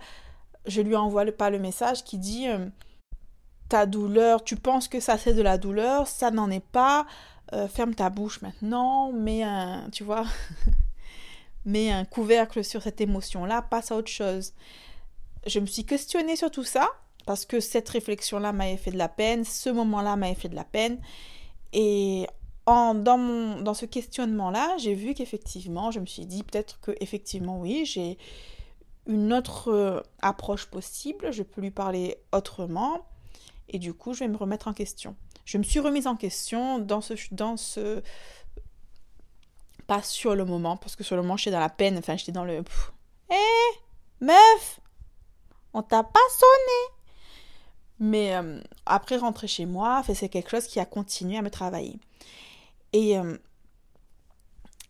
je 0.67 0.81
lui 0.81 0.95
envoie 0.95 1.25
pas 1.31 1.49
le 1.49 1.57
message 1.57 2.03
qui 2.03 2.19
dit, 2.19 2.47
euh, 2.47 2.67
ta 3.69 3.87
douleur, 3.87 4.43
tu 4.43 4.55
penses 4.55 4.87
que 4.87 4.99
ça 4.99 5.17
c'est 5.17 5.33
de 5.33 5.41
la 5.41 5.57
douleur, 5.57 6.07
ça 6.07 6.31
n'en 6.31 6.51
est 6.51 6.65
pas. 6.65 7.07
Euh, 7.53 7.67
ferme 7.67 7.95
ta 7.95 8.09
bouche 8.09 8.41
maintenant, 8.41 9.11
un, 9.15 9.89
tu 9.91 10.03
vois, 10.03 10.25
mets 11.67 11.91
un 11.91 12.05
couvercle 12.05 12.63
sur 12.63 12.81
cette 12.81 13.01
émotion-là, 13.01 13.61
passe 13.61 13.91
à 13.91 13.95
autre 13.95 14.11
chose. 14.11 14.53
Je 15.45 15.59
me 15.59 15.65
suis 15.65 15.85
questionnée 15.85 16.35
sur 16.35 16.51
tout 16.51 16.63
ça 16.63 16.89
parce 17.25 17.45
que 17.45 17.59
cette 17.59 17.89
réflexion-là 17.89 18.53
m'avait 18.53 18.77
fait 18.77 18.91
de 18.91 18.97
la 18.97 19.09
peine, 19.09 19.43
ce 19.43 19.69
moment-là 19.69 20.15
m'avait 20.15 20.35
fait 20.35 20.49
de 20.49 20.55
la 20.55 20.63
peine. 20.63 20.99
Et 21.73 22.25
en, 22.65 22.95
dans, 22.95 23.17
mon, 23.17 23.61
dans 23.61 23.73
ce 23.73 23.85
questionnement-là, 23.85 24.75
j'ai 24.77 24.93
vu 24.93 25.13
qu'effectivement, 25.13 25.91
je 25.91 25.99
me 25.99 26.05
suis 26.05 26.25
dit 26.25 26.43
peut-être 26.43 26.79
que 26.79 26.91
effectivement 27.01 27.59
oui, 27.59 27.85
j'ai 27.85 28.17
une 29.05 29.33
autre 29.33 29.71
euh, 29.71 30.01
approche 30.21 30.65
possible, 30.65 31.31
je 31.31 31.43
peux 31.43 31.61
lui 31.61 31.71
parler 31.71 32.17
autrement 32.33 33.05
et 33.69 33.79
du 33.79 33.93
coup, 33.93 34.13
je 34.13 34.19
vais 34.19 34.27
me 34.27 34.37
remettre 34.37 34.67
en 34.67 34.73
question. 34.73 35.15
Je 35.45 35.57
me 35.57 35.63
suis 35.63 35.79
remise 35.79 36.07
en 36.07 36.15
question 36.15 36.79
dans 36.79 37.01
ce, 37.01 37.13
dans 37.31 37.57
ce, 37.57 38.01
pas 39.87 40.03
sur 40.03 40.35
le 40.35 40.45
moment, 40.45 40.77
parce 40.77 40.95
que 40.95 41.03
sur 41.03 41.15
le 41.15 41.21
moment, 41.21 41.37
j'étais 41.37 41.51
dans 41.51 41.59
la 41.59 41.69
peine, 41.69 41.97
enfin, 41.97 42.17
j'étais 42.17 42.31
dans 42.31 42.45
le, 42.45 42.63
hé, 43.31 43.35
meuf, 44.21 44.79
on 45.73 45.81
t'a 45.81 46.03
pas 46.03 46.19
sonné. 46.37 46.93
Mais 47.99 48.35
euh, 48.35 48.59
après 48.85 49.17
rentrer 49.17 49.47
chez 49.47 49.65
moi, 49.65 50.03
c'est 50.13 50.29
quelque 50.29 50.49
chose 50.49 50.67
qui 50.67 50.79
a 50.79 50.85
continué 50.85 51.37
à 51.37 51.41
me 51.41 51.49
travailler. 51.49 51.97
Et 52.93 53.17
euh, 53.17 53.37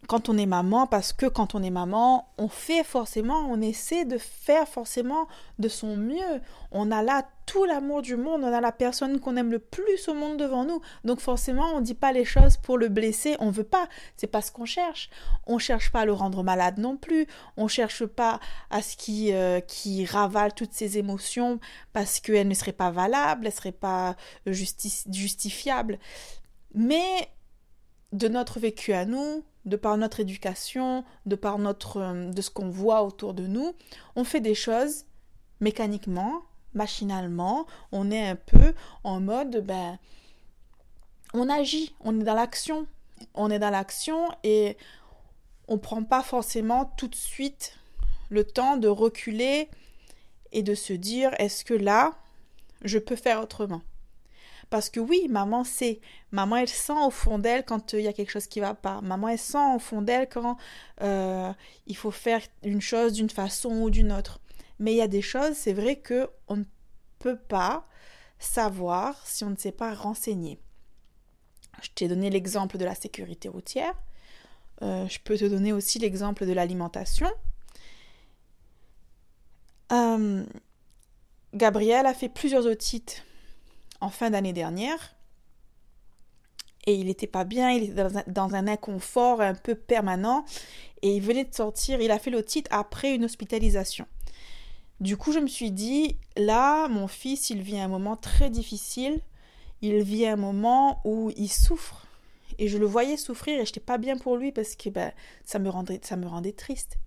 quand 0.05 0.29
on 0.29 0.37
est 0.37 0.45
maman, 0.45 0.87
parce 0.87 1.11
que 1.11 1.25
quand 1.25 1.55
on 1.55 1.63
est 1.63 1.71
maman, 1.71 2.29
on 2.37 2.47
fait 2.47 2.83
forcément, 2.83 3.39
on 3.49 3.59
essaie 3.61 4.05
de 4.05 4.17
faire 4.17 4.67
forcément 4.67 5.27
de 5.59 5.67
son 5.67 5.97
mieux. 5.97 6.41
On 6.71 6.91
a 6.91 7.01
là 7.01 7.27
tout 7.45 7.65
l'amour 7.65 8.01
du 8.01 8.15
monde, 8.15 8.43
on 8.43 8.53
a 8.53 8.61
la 8.61 8.71
personne 8.71 9.19
qu'on 9.19 9.35
aime 9.35 9.51
le 9.51 9.59
plus 9.59 10.07
au 10.07 10.13
monde 10.13 10.37
devant 10.37 10.63
nous. 10.63 10.81
Donc 11.03 11.19
forcément, 11.19 11.65
on 11.73 11.79
ne 11.79 11.85
dit 11.85 11.93
pas 11.93 12.13
les 12.13 12.23
choses 12.23 12.55
pour 12.57 12.77
le 12.77 12.87
blesser, 12.87 13.35
on 13.39 13.49
veut 13.49 13.63
pas, 13.63 13.89
c'est 14.15 14.27
pas 14.27 14.41
ce 14.41 14.51
qu'on 14.51 14.65
cherche. 14.65 15.09
On 15.45 15.57
cherche 15.57 15.91
pas 15.91 16.01
à 16.01 16.05
le 16.05 16.13
rendre 16.13 16.41
malade 16.41 16.77
non 16.77 16.95
plus, 16.95 17.27
on 17.57 17.67
cherche 17.67 18.05
pas 18.05 18.39
à 18.69 18.81
ce 18.81 18.95
qui 18.95 19.33
euh, 19.33 19.59
qui 19.59 20.05
ravale 20.05 20.53
toutes 20.53 20.73
ses 20.73 20.97
émotions 20.97 21.59
parce 21.91 22.21
qu'elles 22.21 22.47
ne 22.47 22.53
seraient 22.53 22.71
pas 22.71 22.91
valables, 22.91 23.47
elles 23.47 23.53
seraient 23.53 23.71
pas 23.71 24.15
justifiables. 24.45 25.99
Mais 26.73 27.29
de 28.13 28.27
notre 28.27 28.59
vécu 28.59 28.93
à 28.93 29.05
nous, 29.05 29.43
de 29.67 29.75
par 29.75 29.97
notre 29.97 30.21
éducation, 30.21 31.03
de 31.25 31.35
par 31.35 31.59
notre 31.59 31.97
euh, 31.97 32.31
de 32.31 32.41
ce 32.41 32.49
qu'on 32.49 32.69
voit 32.69 33.03
autour 33.03 33.33
de 33.33 33.45
nous, 33.45 33.75
on 34.15 34.23
fait 34.23 34.39
des 34.39 34.55
choses 34.55 35.05
mécaniquement, 35.59 36.41
machinalement, 36.73 37.67
on 37.91 38.09
est 38.09 38.27
un 38.29 38.35
peu 38.35 38.73
en 39.03 39.19
mode 39.19 39.63
ben 39.65 39.99
on 41.33 41.49
agit, 41.49 41.93
on 41.99 42.19
est 42.19 42.23
dans 42.23 42.33
l'action, 42.33 42.87
on 43.33 43.51
est 43.51 43.59
dans 43.59 43.69
l'action 43.69 44.29
et 44.43 44.77
on 45.67 45.77
prend 45.77 46.03
pas 46.03 46.23
forcément 46.23 46.85
tout 46.97 47.09
de 47.09 47.15
suite 47.15 47.77
le 48.29 48.45
temps 48.45 48.77
de 48.77 48.87
reculer 48.87 49.69
et 50.53 50.63
de 50.63 50.75
se 50.75 50.93
dire 50.93 51.31
est-ce 51.39 51.65
que 51.65 51.73
là 51.73 52.13
je 52.83 52.99
peux 52.99 53.17
faire 53.17 53.41
autrement? 53.41 53.81
Parce 54.69 54.89
que 54.89 54.99
oui, 54.99 55.27
maman 55.29 55.63
sait. 55.63 56.01
Maman, 56.31 56.57
elle 56.57 56.69
sent 56.69 56.99
au 57.05 57.09
fond 57.09 57.39
d'elle 57.39 57.63
quand 57.63 57.93
euh, 57.93 57.99
il 57.99 58.03
y 58.03 58.07
a 58.07 58.13
quelque 58.13 58.31
chose 58.31 58.47
qui 58.47 58.59
va 58.59 58.73
pas. 58.73 59.01
Maman, 59.01 59.29
elle 59.29 59.39
sent 59.39 59.75
au 59.75 59.79
fond 59.79 60.01
d'elle 60.01 60.27
quand 60.27 60.57
euh, 61.01 61.53
il 61.85 61.95
faut 61.95 62.11
faire 62.11 62.41
une 62.63 62.81
chose 62.81 63.13
d'une 63.13 63.29
façon 63.29 63.69
ou 63.81 63.89
d'une 63.89 64.11
autre. 64.11 64.39
Mais 64.79 64.93
il 64.93 64.97
y 64.97 65.01
a 65.01 65.07
des 65.07 65.21
choses, 65.21 65.55
c'est 65.55 65.73
vrai 65.73 65.97
que 65.97 66.29
on 66.47 66.57
ne 66.57 66.63
peut 67.19 67.37
pas 67.37 67.87
savoir 68.39 69.25
si 69.25 69.43
on 69.43 69.49
ne 69.49 69.55
s'est 69.55 69.71
pas 69.71 69.93
renseigné. 69.93 70.59
Je 71.81 71.89
t'ai 71.95 72.07
donné 72.07 72.29
l'exemple 72.29 72.77
de 72.77 72.85
la 72.85 72.95
sécurité 72.95 73.49
routière. 73.49 73.93
Euh, 74.83 75.07
je 75.07 75.19
peux 75.19 75.37
te 75.37 75.45
donner 75.45 75.73
aussi 75.73 75.97
l'exemple 75.99 76.45
de 76.45 76.53
l'alimentation. 76.53 77.29
Gabrielle 81.53 82.05
a 82.05 82.13
fait 82.13 82.29
plusieurs 82.29 82.65
otites 82.65 83.23
en 84.01 84.09
fin 84.09 84.29
d'année 84.29 84.53
dernière. 84.53 85.15
Et 86.85 86.95
il 86.95 87.07
n'était 87.07 87.27
pas 87.27 87.43
bien, 87.43 87.71
il 87.71 87.83
était 87.83 88.23
dans 88.27 88.55
un, 88.55 88.67
inconfort 88.67 89.41
un 89.41 89.53
peu 89.53 89.75
permanent. 89.75 90.45
Et 91.01 91.15
il 91.15 91.21
venait 91.21 91.43
de 91.43 91.53
sortir, 91.53 92.01
il 92.01 92.11
a 92.11 92.19
fait 92.19 92.31
l'otite 92.31 92.67
après 92.71 93.13
une 93.13 93.25
hospitalisation. 93.25 94.05
Du 94.99 95.17
coup, 95.17 95.31
je 95.31 95.39
me 95.39 95.47
suis 95.47 95.71
dit, 95.71 96.17
là, 96.37 96.87
mon 96.87 97.07
fils, 97.07 97.49
il 97.49 97.61
vit 97.61 97.79
un 97.79 97.87
moment 97.87 98.15
très 98.15 98.49
difficile. 98.49 99.19
Il 99.81 100.01
vit 100.01 100.25
un 100.25 100.37
moment 100.37 101.01
où 101.03 101.31
il 101.35 101.49
souffre. 101.49 102.07
Et 102.57 102.67
je 102.67 102.77
le 102.77 102.85
voyais 102.85 103.17
souffrir 103.17 103.59
et 103.59 103.65
je 103.65 103.69
n'étais 103.69 103.79
pas 103.79 103.97
bien 103.97 104.17
pour 104.17 104.37
lui 104.37 104.51
parce 104.51 104.75
que 104.75 104.89
ben, 104.89 105.11
ça, 105.45 105.59
me 105.59 105.69
rendait, 105.69 105.99
ça 106.03 106.15
me 106.15 106.25
rendait 106.25 106.53
triste. 106.53 106.97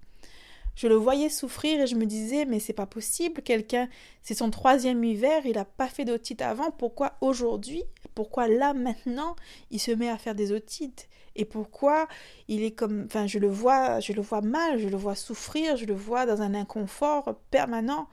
Je 0.75 0.87
le 0.87 0.95
voyais 0.95 1.29
souffrir 1.29 1.81
et 1.81 1.87
je 1.87 1.95
me 1.95 2.07
disais, 2.07 2.47
mais 2.47 2.59
c'est 2.59 2.73
pas 2.73 2.87
possible, 2.87 3.43
quelqu'un, 3.43 3.89
c'est 4.23 4.35
son 4.35 4.51
troisième 4.51 5.05
hiver, 5.05 5.43
il 5.45 5.55
n'a 5.55 5.65
pas 5.65 5.89
fait 5.89 6.05
d'otite 6.05 6.43
avant, 6.43 6.71
pourquoi 6.71 7.17
aujourd'hui, 7.21 7.83
pourquoi 8.15 8.49
là 8.49 8.73
maintenant, 8.73 9.37
il 9.71 9.81
se 9.81 9.91
met 9.91 10.09
à 10.09 10.17
faire 10.17 10.35
des 10.35 10.53
otites? 10.53 11.09
Et 11.37 11.45
pourquoi 11.45 12.09
il 12.49 12.63
est 12.63 12.73
comme, 12.73 13.05
enfin, 13.07 13.27
je 13.27 13.39
le 13.39 13.49
vois, 13.49 14.01
je 14.01 14.13
le 14.13 14.21
vois 14.21 14.41
mal, 14.41 14.79
je 14.79 14.89
le 14.89 14.97
vois 14.97 15.15
souffrir, 15.15 15.77
je 15.77 15.85
le 15.85 15.95
vois 15.95 16.27
dans 16.27 16.43
un 16.43 16.55
inconfort 16.55 17.37
permanent. 17.51 18.09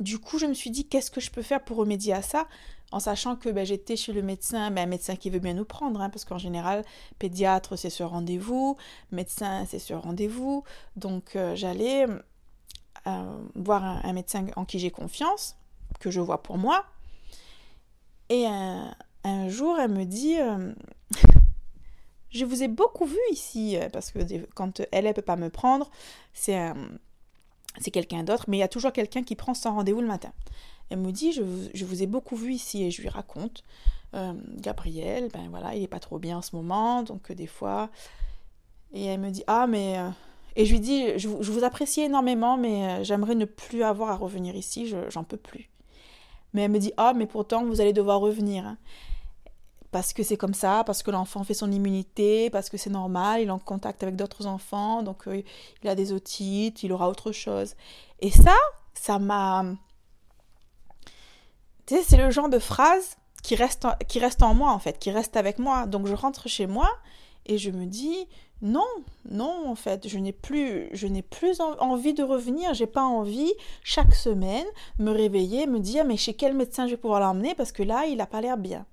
Du 0.00 0.18
coup, 0.18 0.38
je 0.38 0.46
me 0.46 0.54
suis 0.54 0.70
dit, 0.70 0.86
qu'est-ce 0.86 1.10
que 1.10 1.20
je 1.20 1.30
peux 1.30 1.42
faire 1.42 1.62
pour 1.62 1.76
remédier 1.76 2.14
à 2.14 2.22
ça 2.22 2.46
en 2.92 2.98
sachant 2.98 3.36
que 3.36 3.48
ben, 3.48 3.64
j'étais 3.64 3.96
chez 3.96 4.12
le 4.12 4.22
médecin, 4.22 4.74
un 4.76 4.86
médecin 4.86 5.14
qui 5.14 5.30
veut 5.30 5.38
bien 5.38 5.54
nous 5.54 5.64
prendre, 5.64 6.00
hein, 6.00 6.10
parce 6.10 6.24
qu'en 6.24 6.38
général, 6.38 6.84
pédiatre, 7.18 7.76
c'est 7.76 7.90
sur 7.90 8.10
rendez-vous, 8.10 8.76
médecin, 9.12 9.64
c'est 9.66 9.78
sur 9.78 10.02
rendez-vous. 10.02 10.64
Donc, 10.96 11.36
euh, 11.36 11.54
j'allais 11.54 12.06
euh, 13.06 13.46
voir 13.54 13.84
un, 13.84 14.12
médecin 14.12 14.46
en 14.56 14.64
qui 14.64 14.78
j'ai 14.78 14.90
confiance, 14.90 15.56
que 16.00 16.10
je 16.10 16.20
vois 16.20 16.42
pour 16.42 16.58
moi. 16.58 16.84
Et 18.28 18.46
un, 18.46 19.48
jour, 19.48 19.78
elle 19.78 19.92
me 19.92 20.04
dit 20.04 20.38
euh, 20.40 20.72
Je 22.30 22.44
vous 22.44 22.62
ai 22.62 22.68
beaucoup 22.68 23.06
vu 23.06 23.18
ici, 23.30 23.76
parce 23.92 24.10
que 24.10 24.18
quand 24.54 24.82
elle, 24.90 25.04
ne 25.04 25.12
peut 25.12 25.22
pas 25.22 25.36
me 25.36 25.50
prendre, 25.50 25.90
c'est 26.32 26.72
c'est 27.78 27.90
quelqu'un 27.90 28.22
d'autre, 28.24 28.44
mais 28.48 28.56
il 28.56 28.60
y 28.60 28.64
a 28.64 28.68
toujours 28.68 28.92
quelqu'un 28.92 29.22
qui 29.22 29.36
prend 29.36 29.54
son 29.54 29.74
rendez-vous 29.74 30.00
le 30.00 30.06
matin. 30.06 30.32
Elle 30.90 30.98
me 30.98 31.12
dit, 31.12 31.32
je, 31.32 31.42
vous 31.84 32.02
ai 32.02 32.06
beaucoup 32.06 32.36
vu 32.36 32.52
ici 32.52 32.82
et 32.82 32.90
je 32.90 33.00
lui 33.00 33.08
raconte. 33.08 33.62
Euh, 34.14 34.32
Gabriel, 34.56 35.28
ben 35.32 35.48
voilà, 35.50 35.74
il 35.76 35.84
est 35.84 35.88
pas 35.88 36.00
trop 36.00 36.18
bien 36.18 36.38
en 36.38 36.42
ce 36.42 36.56
moment, 36.56 37.04
donc 37.04 37.30
euh, 37.30 37.34
des 37.34 37.46
fois. 37.46 37.90
Et 38.92 39.04
elle 39.04 39.20
me 39.20 39.30
dit, 39.30 39.44
ah 39.46 39.66
mais... 39.68 39.98
Euh, 39.98 40.10
et 40.56 40.66
je 40.66 40.72
lui 40.72 40.80
dis, 40.80 41.16
je, 41.16 41.28
vous 41.28 41.62
apprécie 41.62 42.00
énormément, 42.00 42.56
mais 42.56 43.04
j'aimerais 43.04 43.36
ne 43.36 43.44
plus 43.44 43.84
avoir 43.84 44.10
à 44.10 44.16
revenir 44.16 44.56
ici, 44.56 44.92
j'en 45.08 45.22
peux 45.22 45.36
plus. 45.36 45.70
Mais 46.52 46.62
elle 46.62 46.72
me 46.72 46.80
dit, 46.80 46.92
ah 46.96 47.12
mais 47.14 47.26
pourtant 47.26 47.64
vous 47.64 47.80
allez 47.80 47.92
devoir 47.92 48.18
revenir. 48.18 48.66
Hein. 48.66 48.76
Parce 49.92 50.12
que 50.12 50.22
c'est 50.22 50.36
comme 50.36 50.54
ça, 50.54 50.84
parce 50.84 51.02
que 51.02 51.10
l'enfant 51.10 51.44
fait 51.44 51.54
son 51.54 51.70
immunité, 51.72 52.50
parce 52.50 52.70
que 52.70 52.76
c'est 52.76 52.90
normal, 52.90 53.42
il 53.42 53.48
est 53.48 53.50
en 53.50 53.58
contact 53.58 54.02
avec 54.02 54.16
d'autres 54.16 54.46
enfants, 54.46 55.02
donc 55.02 55.24
il 55.26 55.88
a 55.88 55.94
des 55.94 56.12
otites, 56.12 56.82
il 56.82 56.92
aura 56.92 57.08
autre 57.08 57.32
chose. 57.32 57.74
Et 58.20 58.30
ça, 58.30 58.54
ça 58.94 59.18
m'a 59.18 59.64
c'est 62.04 62.16
le 62.16 62.30
genre 62.30 62.48
de 62.48 62.58
phrase 62.58 63.16
qui 63.42 63.54
reste, 63.54 63.84
en, 63.84 63.94
qui 64.08 64.18
reste 64.18 64.42
en 64.42 64.54
moi, 64.54 64.72
en 64.72 64.78
fait, 64.78 64.98
qui 64.98 65.10
reste 65.10 65.36
avec 65.36 65.58
moi. 65.58 65.86
Donc 65.86 66.06
je 66.06 66.14
rentre 66.14 66.48
chez 66.48 66.66
moi 66.66 66.88
et 67.46 67.58
je 67.58 67.70
me 67.70 67.86
dis, 67.86 68.28
non, 68.62 68.86
non, 69.28 69.68
en 69.68 69.74
fait, 69.74 70.06
je 70.06 70.18
n'ai 70.18 70.32
plus, 70.32 70.88
je 70.92 71.06
n'ai 71.06 71.22
plus 71.22 71.60
envie 71.60 72.14
de 72.14 72.22
revenir. 72.22 72.74
J'ai 72.74 72.86
pas 72.86 73.02
envie 73.02 73.52
chaque 73.82 74.14
semaine 74.14 74.66
me 74.98 75.10
réveiller, 75.10 75.66
me 75.66 75.80
dire, 75.80 76.04
mais 76.04 76.16
chez 76.16 76.34
quel 76.34 76.54
médecin 76.54 76.86
je 76.86 76.92
vais 76.92 76.96
pouvoir 76.96 77.20
l'emmener 77.20 77.54
parce 77.54 77.72
que 77.72 77.82
là, 77.82 78.06
il 78.06 78.18
n'a 78.18 78.26
pas 78.26 78.40
l'air 78.40 78.56
bien. 78.56 78.86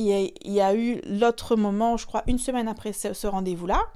Il 0.00 0.52
y, 0.54 0.60
a, 0.62 0.74
eu 0.74 0.98
l'autre 1.04 1.56
moment, 1.56 1.98
je 1.98 2.06
crois, 2.06 2.22
une 2.26 2.38
semaine 2.38 2.68
après 2.68 2.94
ce, 2.94 3.26
rendez-vous-là, 3.26 3.86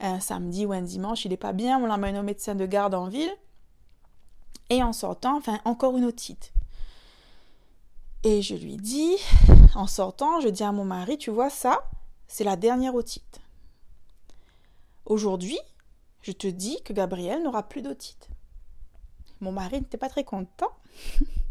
un 0.00 0.18
samedi 0.18 0.64
ou 0.64 0.72
un 0.72 0.80
dimanche, 0.80 1.26
il 1.26 1.28
n'est 1.28 1.36
pas 1.36 1.52
bien, 1.52 1.78
on 1.78 1.84
l'emmène 1.84 2.16
au 2.16 2.22
médecin 2.22 2.54
de 2.54 2.64
garde 2.64 2.94
en 2.94 3.08
ville. 3.08 3.30
Et 4.70 4.82
en 4.82 4.94
sortant, 4.94 5.36
enfin, 5.36 5.60
encore 5.66 5.94
une 5.98 6.06
otite. 6.06 6.52
Et 8.24 8.40
je 8.40 8.54
lui 8.54 8.76
dis, 8.76 9.14
en 9.74 9.86
sortant, 9.86 10.40
je 10.40 10.48
dis 10.48 10.64
à 10.64 10.72
mon 10.72 10.86
mari, 10.86 11.18
tu 11.18 11.30
vois 11.30 11.50
ça, 11.50 11.84
c'est 12.28 12.44
la 12.44 12.56
dernière 12.56 12.94
otite. 12.94 13.40
Aujourd'hui, 15.04 15.58
je 16.22 16.32
te 16.32 16.46
dis 16.46 16.82
que 16.82 16.94
Gabriel 16.94 17.42
n'aura 17.42 17.62
plus 17.62 17.82
d'otite. 17.82 18.30
Mon 19.40 19.52
mari 19.52 19.80
n'était 19.80 19.98
pas 19.98 20.08
très 20.08 20.24
content. 20.24 20.72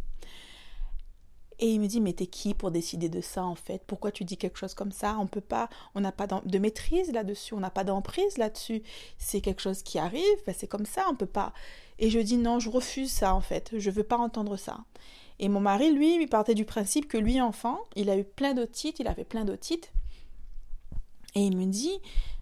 Et 1.60 1.70
il 1.70 1.80
me 1.80 1.88
dit, 1.88 2.02
mais 2.02 2.14
t'es 2.14 2.28
qui 2.28 2.54
pour 2.54 2.70
décider 2.70 3.08
de 3.08 3.22
ça 3.22 3.46
en 3.46 3.56
fait? 3.56 3.82
Pourquoi 3.88 4.12
tu 4.12 4.26
dis 4.26 4.38
quelque 4.38 4.58
chose 4.58 4.74
comme 4.74 4.92
ça? 4.92 5.18
On 5.20 5.28
peut 5.28 5.42
pas, 5.42 5.70
on 5.94 6.02
n'a 6.02 6.12
pas 6.12 6.28
de 6.28 6.60
maîtrise 6.60 7.12
là-dessus, 7.12 7.54
on 7.54 7.60
n'a 7.60 7.70
pas 7.70 7.86
d'emprise 7.86 8.38
là-dessus. 8.38 8.84
C'est 9.18 9.40
quelque 9.40 9.62
chose 9.62 9.82
qui 9.82 9.98
arrive, 9.98 10.44
ben, 10.46 10.54
c'est 10.58 10.68
comme 10.68 10.86
ça, 10.86 11.06
on 11.10 11.16
peut 11.16 11.26
pas. 11.26 11.54
Et 11.98 12.10
je 12.10 12.20
dis 12.20 12.38
non, 12.38 12.60
je 12.60 12.70
refuse 12.70 13.12
ça 13.12 13.34
en 13.34 13.42
fait, 13.42 13.72
je 13.78 13.90
veux 13.90 14.04
pas 14.04 14.18
entendre 14.18 14.58
ça. 14.58 14.84
Et 15.40 15.50
mon 15.50 15.60
mari, 15.60 15.92
lui, 15.92 16.22
il 16.22 16.28
partait 16.28 16.56
du 16.56 16.66
principe 16.66 17.08
que 17.08 17.18
lui, 17.18 17.42
enfant, 17.42 17.80
il 17.96 18.10
a 18.10 18.18
eu 18.18 18.24
plein 18.24 18.54
d'otites, 18.54 19.00
il 19.00 19.08
avait 19.08 19.26
plein 19.26 19.46
d'otites. 19.46 19.92
Et 21.36 21.42
il 21.42 21.58
me 21.58 21.66
dit, 21.66 22.00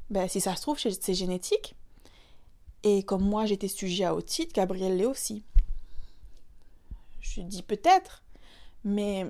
ben, 0.10 0.28
si 0.28 0.40
ça 0.40 0.56
se 0.56 0.62
trouve, 0.62 0.80
c'est 0.80 1.14
génétique. 1.14 1.76
Et 2.84 3.02
comme 3.04 3.24
moi, 3.24 3.46
j'étais 3.46 3.68
sujet 3.68 4.04
à 4.04 4.16
otite, 4.16 4.54
Gabriel 4.54 4.98
l'est 4.98 5.06
aussi. 5.06 5.44
Je 7.22 7.42
dis 7.42 7.64
peut-être, 7.64 8.22
mais 8.84 9.26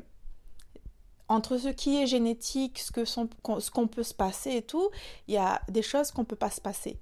entre 1.28 1.58
ce 1.58 1.70
qui 1.70 2.02
est 2.02 2.08
génétique, 2.08 2.80
ce 2.80 3.70
qu'on 3.72 3.88
peut 3.88 4.04
se 4.04 4.14
passer 4.14 4.52
et 4.52 4.62
tout, 4.62 4.90
il 5.28 5.34
y 5.34 5.38
a 5.38 5.62
des 5.70 5.82
choses 5.82 6.12
qu'on 6.12 6.22
ne 6.22 6.28
peut 6.28 6.36
pas 6.36 6.52
se 6.52 6.62
passer. 6.62 7.00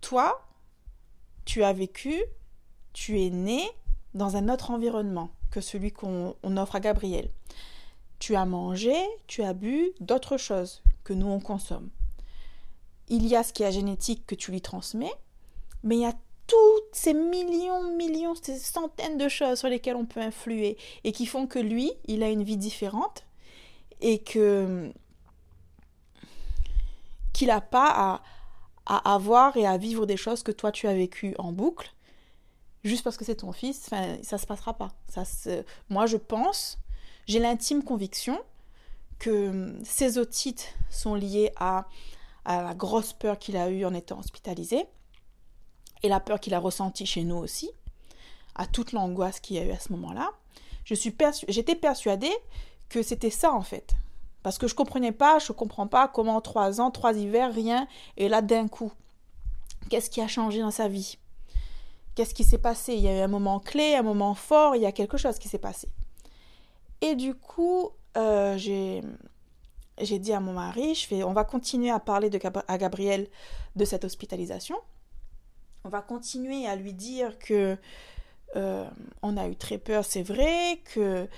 Toi, 0.00 0.46
tu 1.44 1.64
as 1.64 1.72
vécu, 1.72 2.22
tu 2.92 3.20
es 3.20 3.30
né 3.30 3.62
dans 4.14 4.36
un 4.36 4.48
autre 4.48 4.70
environnement 4.70 5.30
que 5.50 5.60
celui 5.60 5.90
qu'on 5.90 6.34
offre 6.44 6.76
à 6.76 6.80
Gabriel. 6.80 7.30
Tu 8.18 8.36
as 8.36 8.44
mangé, 8.44 8.94
tu 9.26 9.42
as 9.42 9.54
bu 9.54 9.92
d'autres 10.00 10.36
choses 10.36 10.82
que 11.04 11.12
nous 11.12 11.26
on 11.26 11.40
consomme. 11.40 11.90
Il 13.08 13.26
y 13.26 13.34
a 13.34 13.42
ce 13.42 13.52
qui 13.52 13.62
est 13.62 13.72
génétique 13.72 14.26
que 14.26 14.34
tu 14.34 14.52
lui 14.52 14.60
transmets, 14.60 15.14
mais 15.82 15.96
il 15.96 16.02
y 16.02 16.06
a 16.06 16.14
ces 16.92 17.14
millions, 17.14 17.94
millions, 17.96 18.34
ces 18.34 18.58
centaines 18.58 19.18
de 19.18 19.28
choses 19.28 19.58
sur 19.58 19.68
lesquelles 19.68 19.96
on 19.96 20.06
peut 20.06 20.20
influer 20.20 20.76
et 21.04 21.12
qui 21.12 21.26
font 21.26 21.46
que 21.46 21.58
lui, 21.58 21.92
il 22.06 22.22
a 22.22 22.30
une 22.30 22.42
vie 22.42 22.56
différente 22.56 23.24
et 24.00 24.18
que 24.18 24.92
qu'il 27.32 27.48
n'a 27.48 27.60
pas 27.60 27.90
à, 27.90 28.22
à 28.86 29.14
avoir 29.14 29.56
et 29.56 29.66
à 29.66 29.78
vivre 29.78 30.04
des 30.04 30.16
choses 30.16 30.42
que 30.42 30.52
toi 30.52 30.72
tu 30.72 30.88
as 30.88 30.94
vécues 30.94 31.34
en 31.38 31.52
boucle 31.52 31.94
juste 32.84 33.04
parce 33.04 33.16
que 33.16 33.24
c'est 33.24 33.36
ton 33.36 33.52
fils, 33.52 33.82
enfin, 33.86 34.16
ça 34.22 34.38
se 34.38 34.46
passera 34.46 34.74
pas. 34.74 34.90
Ça 35.08 35.24
Moi, 35.88 36.06
je 36.06 36.16
pense, 36.16 36.78
j'ai 37.26 37.38
l'intime 37.38 37.82
conviction 37.82 38.40
que 39.18 39.74
ces 39.84 40.18
otites 40.18 40.74
sont 40.88 41.14
liées 41.14 41.52
à, 41.56 41.86
à 42.44 42.62
la 42.62 42.74
grosse 42.74 43.12
peur 43.12 43.38
qu'il 43.38 43.56
a 43.56 43.68
eue 43.68 43.84
en 43.84 43.92
étant 43.92 44.18
hospitalisé 44.18 44.86
et 46.02 46.08
la 46.08 46.20
peur 46.20 46.40
qu'il 46.40 46.54
a 46.54 46.58
ressentie 46.58 47.06
chez 47.06 47.24
nous 47.24 47.36
aussi, 47.36 47.70
à 48.54 48.66
toute 48.66 48.92
l'angoisse 48.92 49.40
qu'il 49.40 49.56
y 49.56 49.58
a 49.58 49.64
eu 49.64 49.70
à 49.70 49.78
ce 49.78 49.92
moment-là. 49.92 50.30
J'étais 50.84 51.74
persuadée 51.74 52.32
que 52.88 53.02
c'était 53.02 53.30
ça 53.30 53.52
en 53.52 53.62
fait. 53.62 53.94
Parce 54.42 54.58
que 54.58 54.66
je 54.66 54.74
comprenais 54.74 55.12
pas, 55.12 55.38
je 55.38 55.52
comprends 55.52 55.86
pas 55.86 56.08
comment 56.08 56.40
trois 56.40 56.80
ans, 56.80 56.90
trois 56.90 57.14
hivers, 57.14 57.52
rien, 57.52 57.86
et 58.16 58.28
là 58.28 58.40
d'un 58.40 58.68
coup, 58.68 58.90
qu'est-ce 59.90 60.08
qui 60.08 60.20
a 60.20 60.28
changé 60.28 60.60
dans 60.60 60.70
sa 60.70 60.88
vie? 60.88 61.18
Qu'est-ce 62.14 62.34
qui 62.34 62.44
s'est 62.44 62.58
passé? 62.58 62.94
Il 62.94 63.00
y 63.00 63.08
a 63.08 63.18
eu 63.18 63.20
un 63.20 63.28
moment 63.28 63.60
clé, 63.60 63.94
un 63.94 64.02
moment 64.02 64.34
fort, 64.34 64.76
il 64.76 64.82
y 64.82 64.86
a 64.86 64.92
quelque 64.92 65.18
chose 65.18 65.38
qui 65.38 65.48
s'est 65.48 65.58
passé. 65.58 65.88
Et 67.02 67.14
du 67.14 67.34
coup, 67.34 67.90
euh, 68.16 68.56
j'ai 68.58 70.18
dit 70.18 70.32
à 70.32 70.40
mon 70.40 70.54
mari, 70.54 70.94
je 70.94 71.06
fais, 71.06 71.22
on 71.22 71.32
va 71.32 71.44
continuer 71.44 71.90
à 71.90 72.00
parler 72.00 72.30
de, 72.30 72.40
à 72.66 72.78
Gabriel 72.78 73.28
de 73.76 73.84
cette 73.84 74.04
hospitalisation. 74.04 74.76
On 75.84 75.88
va 75.88 76.02
continuer 76.02 76.66
à 76.66 76.76
lui 76.76 76.92
dire 76.92 77.38
que 77.38 77.76
euh, 78.56 78.88
on 79.22 79.36
a 79.36 79.48
eu 79.48 79.56
très 79.56 79.78
peur, 79.78 80.04
c'est 80.04 80.22
vrai, 80.22 80.80
que 80.94 81.28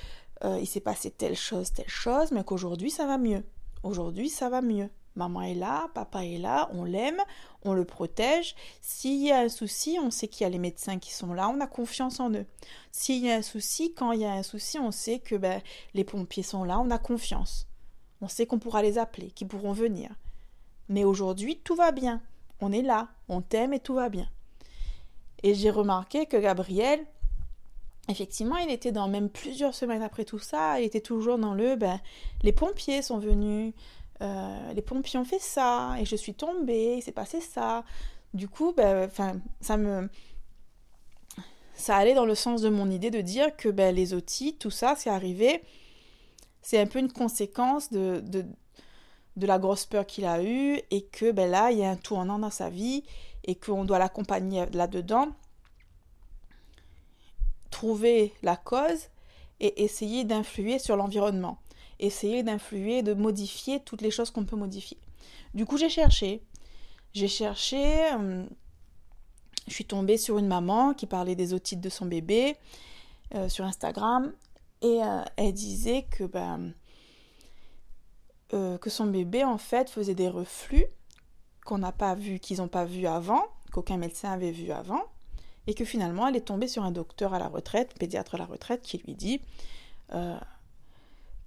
euh, 0.45 0.59
il 0.61 0.67
s'est 0.67 0.81
passé 0.81 1.11
telle 1.11 1.37
chose, 1.37 1.73
telle 1.73 1.89
chose, 1.89 2.33
mais 2.33 2.43
qu'aujourd'hui 2.43 2.91
ça 2.91 3.07
va 3.07 3.19
mieux. 3.19 3.45
Aujourd'hui 3.83 4.29
ça 4.29 4.49
va 4.49 4.63
mieux. 4.63 4.89
Maman 5.15 5.43
est 5.43 5.55
là, 5.55 5.89
papa 5.95 6.25
est 6.25 6.39
là, 6.39 6.71
on 6.73 6.85
l'aime, 6.85 7.21
on 7.65 7.75
le 7.75 7.85
protège. 7.85 8.57
S'il 8.81 9.23
y 9.23 9.31
a 9.31 9.41
un 9.41 9.49
souci, 9.51 9.99
on 10.03 10.11
sait 10.11 10.27
qu'il 10.27 10.45
y 10.45 10.47
a 10.47 10.51
les 10.51 10.59
médecins 10.59 10.99
qui 10.99 11.13
sont 11.13 11.35
là, 11.35 11.49
on 11.51 11.61
a 11.61 11.67
confiance 11.67 12.19
en 12.19 12.31
eux. 12.31 12.47
S'il 12.93 13.23
y 13.23 13.31
a 13.31 13.37
un 13.37 13.43
souci, 13.43 13.93
quand 13.93 14.13
il 14.13 14.21
y 14.21 14.25
a 14.25 14.33
un 14.33 14.43
souci, 14.43 14.79
on 14.79 14.91
sait 14.91 15.19
que 15.19 15.35
ben, 15.35 15.61
les 15.93 16.05
pompiers 16.05 16.43
sont 16.43 16.65
là, 16.65 16.81
on 16.81 16.91
a 16.91 16.99
confiance. 16.99 17.67
On 18.23 18.29
sait 18.29 18.47
qu'on 18.47 18.59
pourra 18.59 18.83
les 18.83 18.97
appeler, 18.97 19.31
qu'ils 19.31 19.49
pourront 19.49 19.73
venir. 19.73 20.11
Mais 20.89 21.05
aujourd'hui, 21.05 21.59
tout 21.63 21.75
va 21.75 21.93
bien. 21.93 22.23
On 22.63 22.73
est 22.73 22.83
là, 22.83 23.09
on 23.29 23.43
t'aime 23.43 23.73
et 23.73 23.81
tout 23.81 23.95
va 23.95 24.09
bien. 24.09 24.29
Et 25.43 25.55
j'ai 25.55 25.71
remarqué 25.71 26.27
que 26.27 26.37
Gabriel, 26.37 27.05
effectivement, 28.09 28.57
il 28.57 28.71
était 28.71 28.93
dans 28.93 29.09
même 29.09 29.29
plusieurs 29.29 29.75
semaines 29.75 30.03
après 30.03 30.25
tout 30.25 30.39
ça, 30.39 30.81
il 30.81 30.85
était 30.85 31.01
toujours 31.01 31.39
dans 31.39 31.55
le 31.55 31.75
ben, 31.75 32.01
les 32.45 32.53
pompiers 32.53 33.03
sont 33.03 33.19
venus, 33.19 33.75
euh, 34.23 34.73
les 34.75 34.83
pompiers 34.83 35.19
ont 35.19 35.25
fait 35.25 35.41
ça, 35.41 35.97
et 35.99 36.05
je 36.05 36.15
suis 36.15 36.35
tombée, 36.35 36.95
il 36.99 37.03
s'est 37.03 37.11
passé 37.11 37.41
ça. 37.41 37.85
Du 38.33 38.49
coup, 38.49 38.73
ben, 38.73 39.11
ça 39.61 39.77
me. 39.77 40.09
Ça 41.75 41.97
allait 41.97 42.15
dans 42.15 42.27
le 42.27 42.37
sens 42.37 42.63
de 42.63 42.69
mon 42.69 42.89
idée 42.91 43.11
de 43.11 43.21
dire 43.21 43.57
que 43.57 43.69
ben, 43.69 43.93
les 43.93 44.15
outils, 44.15 44.57
tout 44.57 44.71
ça, 44.71 44.95
c'est 44.97 45.11
arrivé. 45.11 45.63
C'est 46.61 46.79
un 46.79 46.87
peu 46.87 47.01
une 47.01 47.13
conséquence 47.13 47.91
de, 47.91 48.23
de, 48.25 48.47
de 49.37 49.47
la 49.47 49.59
grosse 49.59 49.87
peur 49.87 50.07
qu'il 50.07 50.25
a 50.25 50.43
eue, 50.43 50.81
et 50.91 51.07
que 51.07 51.33
ben, 51.33 51.51
là, 51.51 51.71
il 51.71 51.79
y 51.79 51.85
a 51.85 51.91
un 51.91 51.97
tournant 51.97 52.39
dans 52.39 52.51
sa 52.51 52.71
vie, 52.71 53.03
et 53.45 53.55
qu'on 53.55 53.85
doit 53.85 53.99
l'accompagner 53.99 54.67
là-dedans. 54.73 55.29
Trouver 57.71 58.33
la 58.43 58.57
cause 58.57 59.09
et 59.61 59.83
essayer 59.85 60.25
d'influer 60.25 60.79
sur 60.79 60.97
l'environnement 60.97 61.59
essayer 62.03 62.43
d'influer, 62.43 63.03
de 63.03 63.15
modifier 63.15 63.81
toutes 63.81 64.03
les 64.03 64.11
choses 64.11 64.31
qu'on 64.31 64.45
peut 64.45 64.57
modifier. 64.57 64.99
Du 65.55 65.65
coup, 65.65 65.79
j'ai 65.79 65.89
cherché. 65.89 66.43
J'ai 67.15 67.29
cherché. 67.29 68.13
Euh, 68.13 68.45
je 69.69 69.73
suis 69.73 69.85
tombée 69.85 70.17
sur 70.17 70.39
une 70.39 70.49
maman 70.49 70.93
qui 70.93 71.07
parlait 71.07 71.37
des 71.37 71.55
otites 71.55 71.81
de 71.81 71.89
son 71.89 72.07
bébé 72.07 72.57
euh, 73.35 73.49
sur 73.49 73.65
Instagram. 73.65 74.33
Et 74.83 75.01
euh, 75.03 75.23
elle 75.37 75.53
disait 75.53 76.07
que, 76.11 76.25
ben, 76.25 76.75
que 78.53 78.91
son 78.91 79.07
bébé, 79.07 79.45
en 79.45 79.59
fait, 79.59 79.91
faisait 79.91 80.15
des 80.15 80.29
reflux 80.29 80.85
qu'on 81.65 81.79
n'a 81.79 81.93
pas 81.93 82.15
vu, 82.15 82.39
qu'ils 82.39 82.59
n'ont 82.59 82.69
pas 82.69 82.85
vu 82.85 83.07
avant, 83.07 83.43
qu'aucun 83.73 83.97
médecin 83.97 84.31
avait 84.31 84.51
vu 84.51 84.71
avant. 84.73 85.03
Et 85.67 85.75
que 85.75 85.85
finalement, 85.85 86.27
elle 86.27 86.37
est 86.37 86.47
tombée 86.47 86.69
sur 86.69 86.83
un 86.83 86.91
docteur 86.91 87.35
à 87.35 87.39
la 87.39 87.49
retraite, 87.49 87.95
pédiatre 87.99 88.35
à 88.35 88.39
la 88.39 88.45
retraite, 88.45 88.83
qui 88.83 88.99
lui 88.99 89.15
dit 89.15 89.41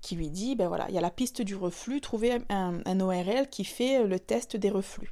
qui 0.06 0.16
lui 0.16 0.30
dit, 0.30 0.56
ben 0.56 0.68
voilà, 0.68 0.86
il 0.90 0.94
y 0.94 1.00
a 1.00 1.02
la 1.02 1.10
piste 1.10 1.42
du 1.42 1.56
reflux, 1.56 2.00
trouvez 2.00 2.38
un, 2.50 3.00
ORL 3.00 3.50
qui 3.50 3.66
fait 3.66 4.04
le 4.04 4.20
test 4.20 4.56
des 4.56 4.70
reflux. 4.70 5.12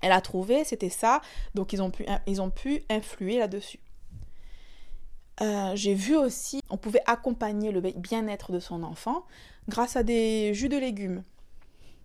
Elle 0.00 0.12
a 0.12 0.20
trouvé, 0.20 0.62
c'était 0.62 0.88
ça, 0.88 1.20
donc 1.54 1.72
ils 1.72 1.82
ont 1.82 1.90
pu, 1.90 2.06
ils 2.28 2.40
ont 2.40 2.50
pu 2.50 2.84
influer 2.88 3.38
là-dessus. 3.38 3.80
Euh, 5.40 5.72
j'ai 5.74 5.94
vu 5.94 6.16
aussi, 6.16 6.60
on 6.68 6.76
pouvait 6.76 7.02
accompagner 7.06 7.72
le 7.72 7.80
bien-être 7.80 8.52
de 8.52 8.60
son 8.60 8.82
enfant 8.82 9.24
grâce 9.68 9.96
à 9.96 10.02
des 10.02 10.52
jus 10.54 10.68
de 10.68 10.76
légumes. 10.76 11.24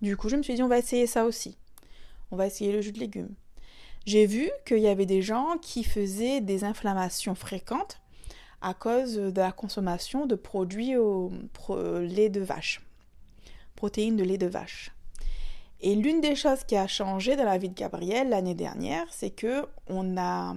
Du 0.02 0.16
coup, 0.16 0.30
je 0.30 0.36
me 0.36 0.44
suis 0.44 0.56
dit, 0.56 0.64
on 0.64 0.68
va 0.68 0.78
essayer 0.78 1.08
ça 1.08 1.26
aussi. 1.26 1.58
On 2.32 2.36
va 2.36 2.48
essayer 2.48 2.72
le 2.72 2.82
jus 2.82 2.92
de 2.92 3.00
légumes. 3.00 3.34
J'ai 4.06 4.26
vu 4.26 4.50
qu'il 4.66 4.80
y 4.80 4.88
avait 4.88 5.06
des 5.06 5.22
gens 5.22 5.58
qui 5.62 5.84
faisaient 5.84 6.40
des 6.40 6.64
inflammations 6.64 7.36
fréquentes 7.36 8.00
à 8.62 8.74
cause 8.74 9.16
de 9.16 9.42
la 9.42 9.52
consommation 9.52 10.26
de 10.26 10.36
produits 10.36 10.96
au 10.96 11.32
lait 12.00 12.30
de 12.30 12.42
vache, 12.42 12.82
protéines 13.76 14.16
de 14.16 14.24
lait 14.24 14.38
de 14.38 14.48
vache. 14.48 14.92
Et 15.82 15.94
l'une 15.96 16.22
des 16.22 16.36
choses 16.36 16.64
qui 16.64 16.76
a 16.76 16.88
changé 16.88 17.36
dans 17.36 17.44
la 17.44 17.58
vie 17.58 17.70
de 17.70 17.76
Gabriel 17.76 18.30
l'année 18.30 18.56
dernière, 18.56 19.06
c'est 19.12 19.30
que 19.30 19.66
on 19.88 20.18
a 20.18 20.56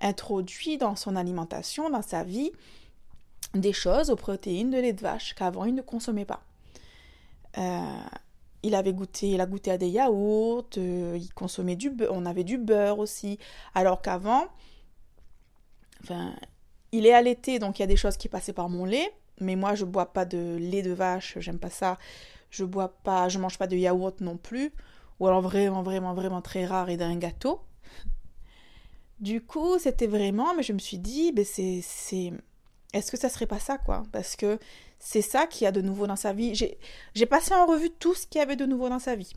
introduit 0.00 0.78
dans 0.78 0.96
son 0.96 1.16
alimentation, 1.16 1.90
dans 1.90 2.02
sa 2.02 2.24
vie, 2.24 2.52
des 3.54 3.72
choses 3.72 4.10
aux 4.10 4.16
protéines 4.16 4.70
de 4.70 4.78
lait 4.78 4.92
de 4.92 5.00
vache 5.00 5.34
qu'avant 5.34 5.64
il 5.64 5.74
ne 5.74 5.82
consommait 5.82 6.24
pas. 6.24 6.42
Euh, 7.56 8.00
il 8.62 8.74
avait 8.74 8.92
goûté, 8.92 9.30
il 9.30 9.40
a 9.40 9.46
goûté 9.46 9.70
à 9.70 9.78
des 9.78 9.88
yaourts, 9.88 10.68
euh, 10.76 11.16
il 11.18 11.32
consommait 11.32 11.76
du 11.76 11.90
beurre, 11.90 12.12
on 12.12 12.26
avait 12.26 12.44
du 12.44 12.58
beurre 12.58 12.98
aussi, 12.98 13.38
alors 13.74 14.02
qu'avant, 14.02 14.46
enfin, 16.02 16.34
il 16.92 17.06
est 17.06 17.14
allaité, 17.14 17.58
donc 17.58 17.78
il 17.78 17.82
y 17.82 17.84
a 17.84 17.86
des 17.86 17.96
choses 17.96 18.16
qui 18.16 18.28
passaient 18.28 18.52
par 18.52 18.68
mon 18.68 18.84
lait, 18.84 19.12
mais 19.40 19.56
moi 19.56 19.74
je 19.74 19.84
bois 19.84 20.12
pas 20.12 20.24
de 20.24 20.56
lait 20.56 20.82
de 20.82 20.92
vache, 20.92 21.38
j'aime 21.38 21.58
pas 21.58 21.70
ça. 21.70 21.98
Je 22.50 22.64
bois 22.64 22.88
pas, 22.88 23.28
je 23.28 23.38
mange 23.38 23.58
pas 23.58 23.66
de 23.66 23.76
yaourt 23.76 24.20
non 24.20 24.36
plus, 24.36 24.72
ou 25.20 25.26
alors 25.26 25.42
vraiment 25.42 25.82
vraiment 25.82 26.14
vraiment 26.14 26.40
très 26.40 26.64
rare 26.64 26.88
et 26.88 26.96
d'un 26.96 27.16
gâteau. 27.16 27.60
Du 29.20 29.40
coup, 29.40 29.78
c'était 29.78 30.06
vraiment, 30.06 30.54
mais 30.54 30.62
je 30.62 30.72
me 30.72 30.78
suis 30.78 30.98
dit, 30.98 31.32
ben 31.32 31.44
c'est, 31.44 31.82
est-ce 32.92 33.10
que 33.10 33.16
ça 33.16 33.28
serait 33.28 33.46
pas 33.46 33.58
ça 33.58 33.78
quoi? 33.78 34.04
Parce 34.12 34.36
que 34.36 34.58
c'est 35.00 35.22
ça 35.22 35.46
qui 35.46 35.66
a 35.66 35.72
de 35.72 35.80
nouveau 35.80 36.06
dans 36.06 36.16
sa 36.16 36.32
vie. 36.32 36.54
J'ai, 36.54 36.78
j'ai 37.14 37.26
passé 37.26 37.52
en 37.54 37.66
revue 37.66 37.90
tout 37.90 38.14
ce 38.14 38.26
qu'il 38.26 38.38
y 38.38 38.42
avait 38.42 38.56
de 38.56 38.66
nouveau 38.66 38.88
dans 38.88 38.98
sa 38.98 39.16
vie. 39.16 39.32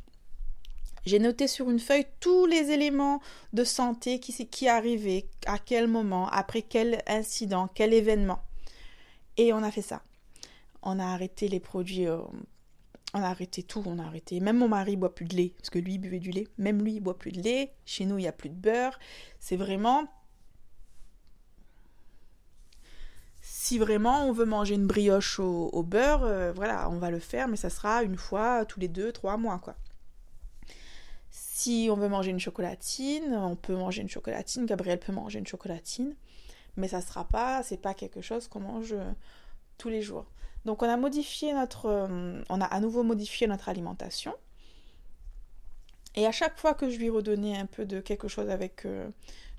J'ai 1.06 1.18
noté 1.18 1.48
sur 1.48 1.70
une 1.72 1.80
feuille 1.80 2.06
tous 2.20 2.46
les 2.46 2.70
éléments 2.70 3.22
de 3.54 3.64
santé 3.64 4.20
qui, 4.20 4.48
qui 4.48 4.68
arrivaient, 4.68 5.28
à 5.48 5.58
quel 5.58 5.88
moment, 5.88 6.28
après 6.30 6.62
quel 6.62 7.02
incident, 7.08 7.68
quel 7.74 7.94
événement. 7.94 8.40
Et 9.38 9.52
on 9.52 9.64
a 9.64 9.72
fait 9.72 9.82
ça. 9.82 10.04
On 10.84 11.00
a 11.00 11.06
arrêté 11.06 11.48
les 11.48 11.60
produits, 11.60 12.08
euh, 12.08 12.20
on 13.14 13.22
a 13.22 13.28
arrêté 13.28 13.64
tout, 13.64 13.84
on 13.86 14.00
a 14.00 14.04
arrêté. 14.04 14.40
Même 14.40 14.58
mon 14.58 14.70
mari 14.70 14.96
boit 14.96 15.14
plus 15.14 15.26
de 15.26 15.36
lait, 15.36 15.54
parce 15.58 15.70
que 15.70 15.80
lui 15.80 15.94
il 15.94 15.98
buvait 16.00 16.20
du 16.20 16.32
lait. 16.32 16.48
Même 16.58 16.82
lui 16.82 16.94
il 16.94 17.00
boit 17.02 17.18
plus 17.18 17.32
de 17.32 17.42
lait. 17.42 17.74
Chez 17.86 18.06
nous 18.06 18.18
il 18.18 18.22
n'y 18.22 18.28
a 18.28 18.32
plus 18.34 18.50
de 18.50 18.56
beurre. 18.56 18.98
C'est 19.40 19.58
vraiment. 19.58 20.08
Si 23.42 23.80
vraiment 23.80 24.26
on 24.26 24.32
veut 24.32 24.46
manger 24.46 24.76
une 24.76 24.88
brioche 24.88 25.40
au, 25.40 25.84
beurre, 25.84 26.24
euh, 26.24 26.54
voilà, 26.54 26.90
on 26.90 27.00
va 27.00 27.10
le 27.10 27.20
faire, 27.20 27.48
mais 27.48 27.58
ça 27.58 27.70
sera 27.70 28.04
une 28.04 28.18
fois 28.18 28.66
tous 28.66 28.80
les 28.80 28.88
deux, 28.88 29.12
trois 29.12 29.38
mois, 29.38 29.60
quoi. 29.60 29.76
Si 31.32 31.90
on 31.92 31.96
veut 31.96 32.10
manger 32.10 32.32
une 32.32 32.40
chocolatine, 32.40 33.36
on 33.36 33.56
peut 33.56 33.76
manger 33.76 34.02
une 34.02 34.10
chocolatine, 34.10 34.66
Gabriel 34.66 35.00
peut 35.00 35.12
manger 35.12 35.40
une 35.40 35.48
chocolatine, 35.48 36.16
mais 36.76 36.88
ça 36.88 37.02
sera 37.02 37.28
pas, 37.28 37.64
c'est 37.64 37.78
pas 37.78 37.94
quelque 37.94 38.22
chose 38.22 38.48
qu'on 38.48 38.60
mange 38.60 38.94
euh, 38.94 39.12
tous 39.78 39.90
les 39.90 40.02
jours. 40.02 40.26
Donc 40.66 40.84
on 40.84 40.90
a 40.90 40.98
modifié 40.98 41.54
notre, 41.54 41.88
euh, 41.88 42.44
on 42.50 42.62
a 42.62 42.66
à 42.66 42.80
nouveau 42.80 43.04
modifié 43.04 43.48
notre 43.48 43.70
alimentation. 43.70 44.34
Et 46.16 46.26
à 46.28 46.32
chaque 46.32 46.60
fois 46.60 46.74
que 46.74 46.90
je 46.90 46.98
lui 46.98 47.10
redonnais 47.10 47.58
un 47.58 47.66
peu 47.66 47.86
de 47.86 48.00
quelque 48.02 48.28
chose 48.28 48.50
avec 48.50 48.86
euh, 48.86 49.10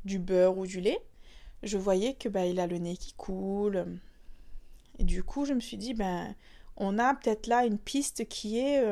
du 0.04 0.18
beurre 0.18 0.58
ou 0.58 0.66
du 0.66 0.80
lait, 0.80 1.00
je 1.62 1.78
voyais 1.78 2.14
que 2.14 2.28
bah, 2.28 2.46
il 2.46 2.60
a 2.60 2.66
le 2.66 2.78
nez 2.78 2.96
qui 2.96 3.14
coule. 3.14 3.86
Et 4.98 5.04
du 5.04 5.22
coup, 5.24 5.44
je 5.46 5.54
me 5.54 5.60
suis 5.60 5.76
dit 5.78 5.94
ben 5.94 6.34
on 6.76 6.98
a 6.98 7.14
peut-être 7.14 7.46
là 7.46 7.66
une 7.66 7.78
piste 7.78 8.28
qui 8.28 8.58
est 8.58 8.82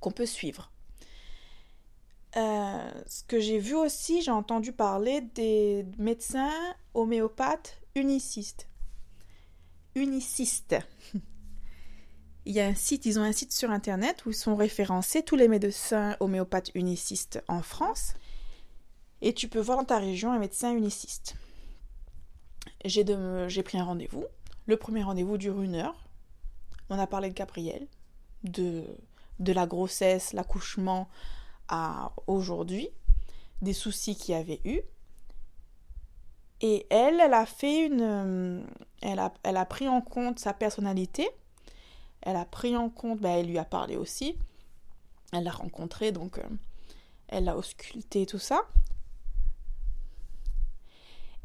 qu'on 0.00 0.12
peut 0.12 0.26
suivre. 0.26 0.70
euh, 2.36 2.90
ce 3.06 3.24
que 3.24 3.40
j'ai 3.40 3.58
vu 3.58 3.74
aussi, 3.74 4.22
j'ai 4.22 4.30
entendu 4.30 4.72
parler 4.72 5.20
des 5.34 5.86
médecins 5.98 6.50
homéopathes 6.94 7.80
unicistes. 7.94 8.68
Unicistes. 9.94 10.76
Il 12.46 12.52
y 12.52 12.60
a 12.60 12.66
un 12.66 12.74
site, 12.74 13.06
ils 13.06 13.18
ont 13.18 13.22
un 13.22 13.32
site 13.32 13.54
sur 13.54 13.70
internet 13.70 14.26
où 14.26 14.32
sont 14.32 14.54
référencés 14.54 15.22
tous 15.22 15.34
les 15.34 15.48
médecins 15.48 16.14
homéopathes 16.20 16.70
unicistes 16.74 17.42
en 17.48 17.62
France. 17.62 18.12
Et 19.22 19.32
tu 19.32 19.48
peux 19.48 19.60
voir 19.60 19.78
dans 19.78 19.84
ta 19.84 19.98
région 19.98 20.30
un 20.30 20.38
médecin 20.38 20.76
uniciste. 20.76 21.36
J'ai 22.84 23.62
pris 23.62 23.78
un 23.78 23.84
rendez-vous. 23.84 24.26
Le 24.66 24.76
premier 24.76 25.02
rendez-vous 25.02 25.38
dure 25.38 25.62
une 25.62 25.74
heure. 25.74 25.96
On 26.90 26.98
a 26.98 27.06
parlé 27.06 27.30
de 27.30 27.34
Gabriel, 27.34 27.86
de, 28.42 28.84
de 29.38 29.52
la 29.52 29.66
grossesse, 29.66 30.34
l'accouchement, 30.34 31.08
à 31.68 32.12
aujourd'hui, 32.26 32.90
des 33.62 33.72
soucis 33.72 34.16
qu'il 34.16 34.34
y 34.34 34.38
avait 34.38 34.60
eu. 34.64 34.82
Et 36.60 36.86
elle, 36.90 37.20
elle 37.20 37.34
a 37.34 37.46
fait 37.46 37.86
une. 37.86 38.00
Euh, 38.00 38.62
elle 39.02 39.18
a, 39.18 39.32
elle 39.42 39.56
a 39.56 39.66
pris 39.66 39.88
en 39.88 40.00
compte 40.00 40.38
sa 40.38 40.54
personnalité. 40.54 41.28
Elle 42.22 42.36
a 42.36 42.44
pris 42.44 42.76
en 42.76 42.88
compte. 42.88 43.20
Ben, 43.20 43.38
elle 43.38 43.46
lui 43.46 43.58
a 43.58 43.64
parlé 43.64 43.96
aussi. 43.96 44.36
Elle 45.32 45.44
l'a 45.44 45.50
rencontré, 45.50 46.12
donc 46.12 46.38
euh, 46.38 46.48
elle 47.28 47.44
l'a 47.44 47.56
ausculté, 47.56 48.24
tout 48.24 48.38
ça. 48.38 48.62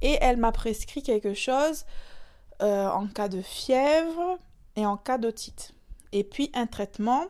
Et 0.02 0.18
elle 0.22 0.38
m'a 0.38 0.52
prescrit 0.52 1.04
quelque 1.04 1.34
chose 1.34 1.86
euh, 2.62 2.88
en 2.90 3.08
cas 3.08 3.28
de 3.28 3.42
fièvre 3.42 4.38
et 4.76 4.86
en 4.86 4.96
cas 4.96 5.18
d'otite. 5.18 5.74
Et 6.12 6.24
puis 6.24 6.52
un 6.54 6.68
traitement 6.68 7.26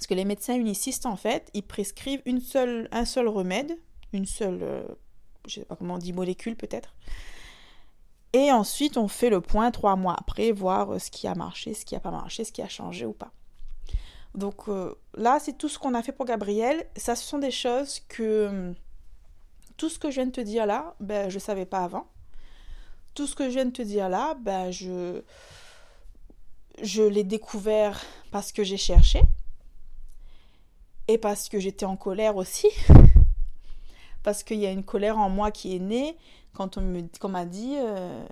parce 0.00 0.06
que 0.06 0.14
les 0.14 0.24
médecins 0.24 0.54
unicistes, 0.54 1.04
en 1.04 1.16
fait, 1.16 1.50
ils 1.52 1.62
prescrivent 1.62 2.22
une 2.24 2.40
seule, 2.40 2.88
un 2.90 3.04
seul 3.04 3.28
remède, 3.28 3.78
une 4.14 4.24
seule, 4.24 4.86
je 5.46 5.60
sais 5.60 5.64
pas 5.64 5.76
comment 5.76 5.94
on 5.94 5.98
dit, 5.98 6.12
molécule 6.12 6.56
peut-être. 6.56 6.94
Et 8.32 8.52
ensuite, 8.52 8.96
on 8.96 9.08
fait 9.08 9.30
le 9.30 9.40
point 9.40 9.70
trois 9.70 9.96
mois 9.96 10.14
après, 10.18 10.52
voir 10.52 10.92
euh, 10.92 10.98
ce 10.98 11.10
qui 11.10 11.26
a 11.26 11.34
marché, 11.34 11.74
ce 11.74 11.84
qui 11.84 11.94
n'a 11.94 12.00
pas 12.00 12.10
marché, 12.10 12.44
ce 12.44 12.52
qui 12.52 12.62
a 12.62 12.68
changé 12.68 13.04
ou 13.04 13.12
pas. 13.12 13.32
Donc 14.34 14.68
euh, 14.68 14.94
là, 15.14 15.38
c'est 15.40 15.58
tout 15.58 15.68
ce 15.68 15.78
qu'on 15.78 15.94
a 15.94 16.02
fait 16.02 16.12
pour 16.12 16.26
Gabriel. 16.26 16.86
Ça, 16.96 17.16
ce 17.16 17.24
sont 17.24 17.38
des 17.38 17.50
choses 17.50 18.00
que... 18.08 18.72
Tout 19.76 19.88
ce 19.88 19.98
que 19.98 20.10
je 20.10 20.16
viens 20.16 20.26
de 20.26 20.30
te 20.30 20.42
dire 20.42 20.66
là, 20.66 20.94
ben, 21.00 21.30
je 21.30 21.36
ne 21.36 21.40
savais 21.40 21.64
pas 21.64 21.82
avant. 21.82 22.06
Tout 23.14 23.26
ce 23.26 23.34
que 23.34 23.44
je 23.44 23.54
viens 23.54 23.64
de 23.64 23.70
te 23.70 23.82
dire 23.82 24.08
là, 24.10 24.34
ben, 24.34 24.70
je, 24.70 25.22
je 26.82 27.02
l'ai 27.02 27.24
découvert 27.24 28.00
parce 28.30 28.52
que 28.52 28.62
j'ai 28.62 28.76
cherché 28.76 29.22
et 31.08 31.18
parce 31.18 31.48
que 31.48 31.58
j'étais 31.58 31.86
en 31.86 31.96
colère 31.96 32.36
aussi. 32.36 32.68
parce 34.22 34.42
qu'il 34.42 34.58
y 34.58 34.66
a 34.66 34.70
une 34.70 34.84
colère 34.84 35.18
en 35.18 35.30
moi 35.30 35.50
qui 35.50 35.74
est 35.74 35.80
née 35.80 36.16
quand 36.52 36.78
on 36.78 37.28
m'a 37.28 37.44
dit 37.44 37.76
euh, 37.76 38.24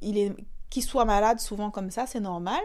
qu'il 0.00 0.82
soit 0.82 1.04
malade 1.04 1.40
souvent 1.40 1.70
comme 1.70 1.90
ça, 1.90 2.06
c'est 2.06 2.20
normal. 2.20 2.60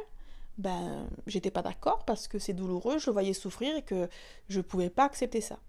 Ben, 0.57 1.05
j'étais 1.27 1.51
pas 1.51 1.61
d'accord 1.61 2.05
parce 2.05 2.27
que 2.27 2.39
c'est 2.39 2.53
douloureux, 2.53 2.97
je 2.97 3.09
voyais 3.09 3.33
souffrir 3.33 3.75
et 3.75 3.81
que 3.81 4.07
je 4.47 4.61
pouvais 4.61 4.89
pas 4.89 5.03
accepter 5.03 5.41
ça. 5.41 5.59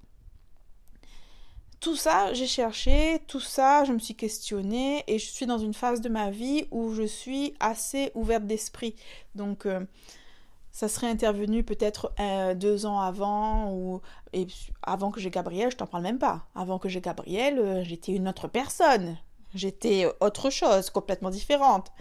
Tout 1.81 1.97
ça, 1.97 2.33
j'ai 2.33 2.47
cherché, 2.47 3.21
tout 3.27 3.41
ça, 3.41 3.85
je 3.85 3.93
me 3.93 3.99
suis 3.99 4.15
questionnée 4.15 5.05
et 5.09 5.19
je 5.19 5.27
suis 5.27 5.47
dans 5.47 5.59
une 5.59 5.75
phase 5.75 6.01
de 6.01 6.09
ma 6.09 6.31
vie 6.31 6.67
où 6.71 6.95
je 6.95 7.03
suis 7.03 7.55
assez 7.61 8.13
ouverte 8.15 8.45
d'esprit. 8.45 8.95
Donc, 9.35 9.67
euh, 9.67 9.85
ça 10.77 10.89
serait 10.89 11.09
intervenu 11.09 11.65
peut-être 11.65 12.13
euh, 12.21 12.55
deux 12.55 12.85
ans 12.85 13.01
avant 13.01 13.73
ou 13.73 14.03
avant 14.83 15.11
que 15.11 15.21
j'ai 15.21 15.31
Gabriel, 15.31 15.71
je 15.71 15.77
t'en 15.79 15.87
parle 15.87 16.03
même 16.03 16.19
pas. 16.19 16.45
Avant 16.55 16.79
que 16.79 16.91
j'ai 16.91 17.01
Gabriel, 17.01 17.59
euh, 17.59 17.83
j'étais 17.83 18.13
une 18.13 18.29
autre 18.29 18.47
personne. 18.47 19.17
J'étais 19.55 20.07
autre 20.21 20.51
chose, 20.51 20.91
complètement 20.91 21.31
différente. 21.31 21.93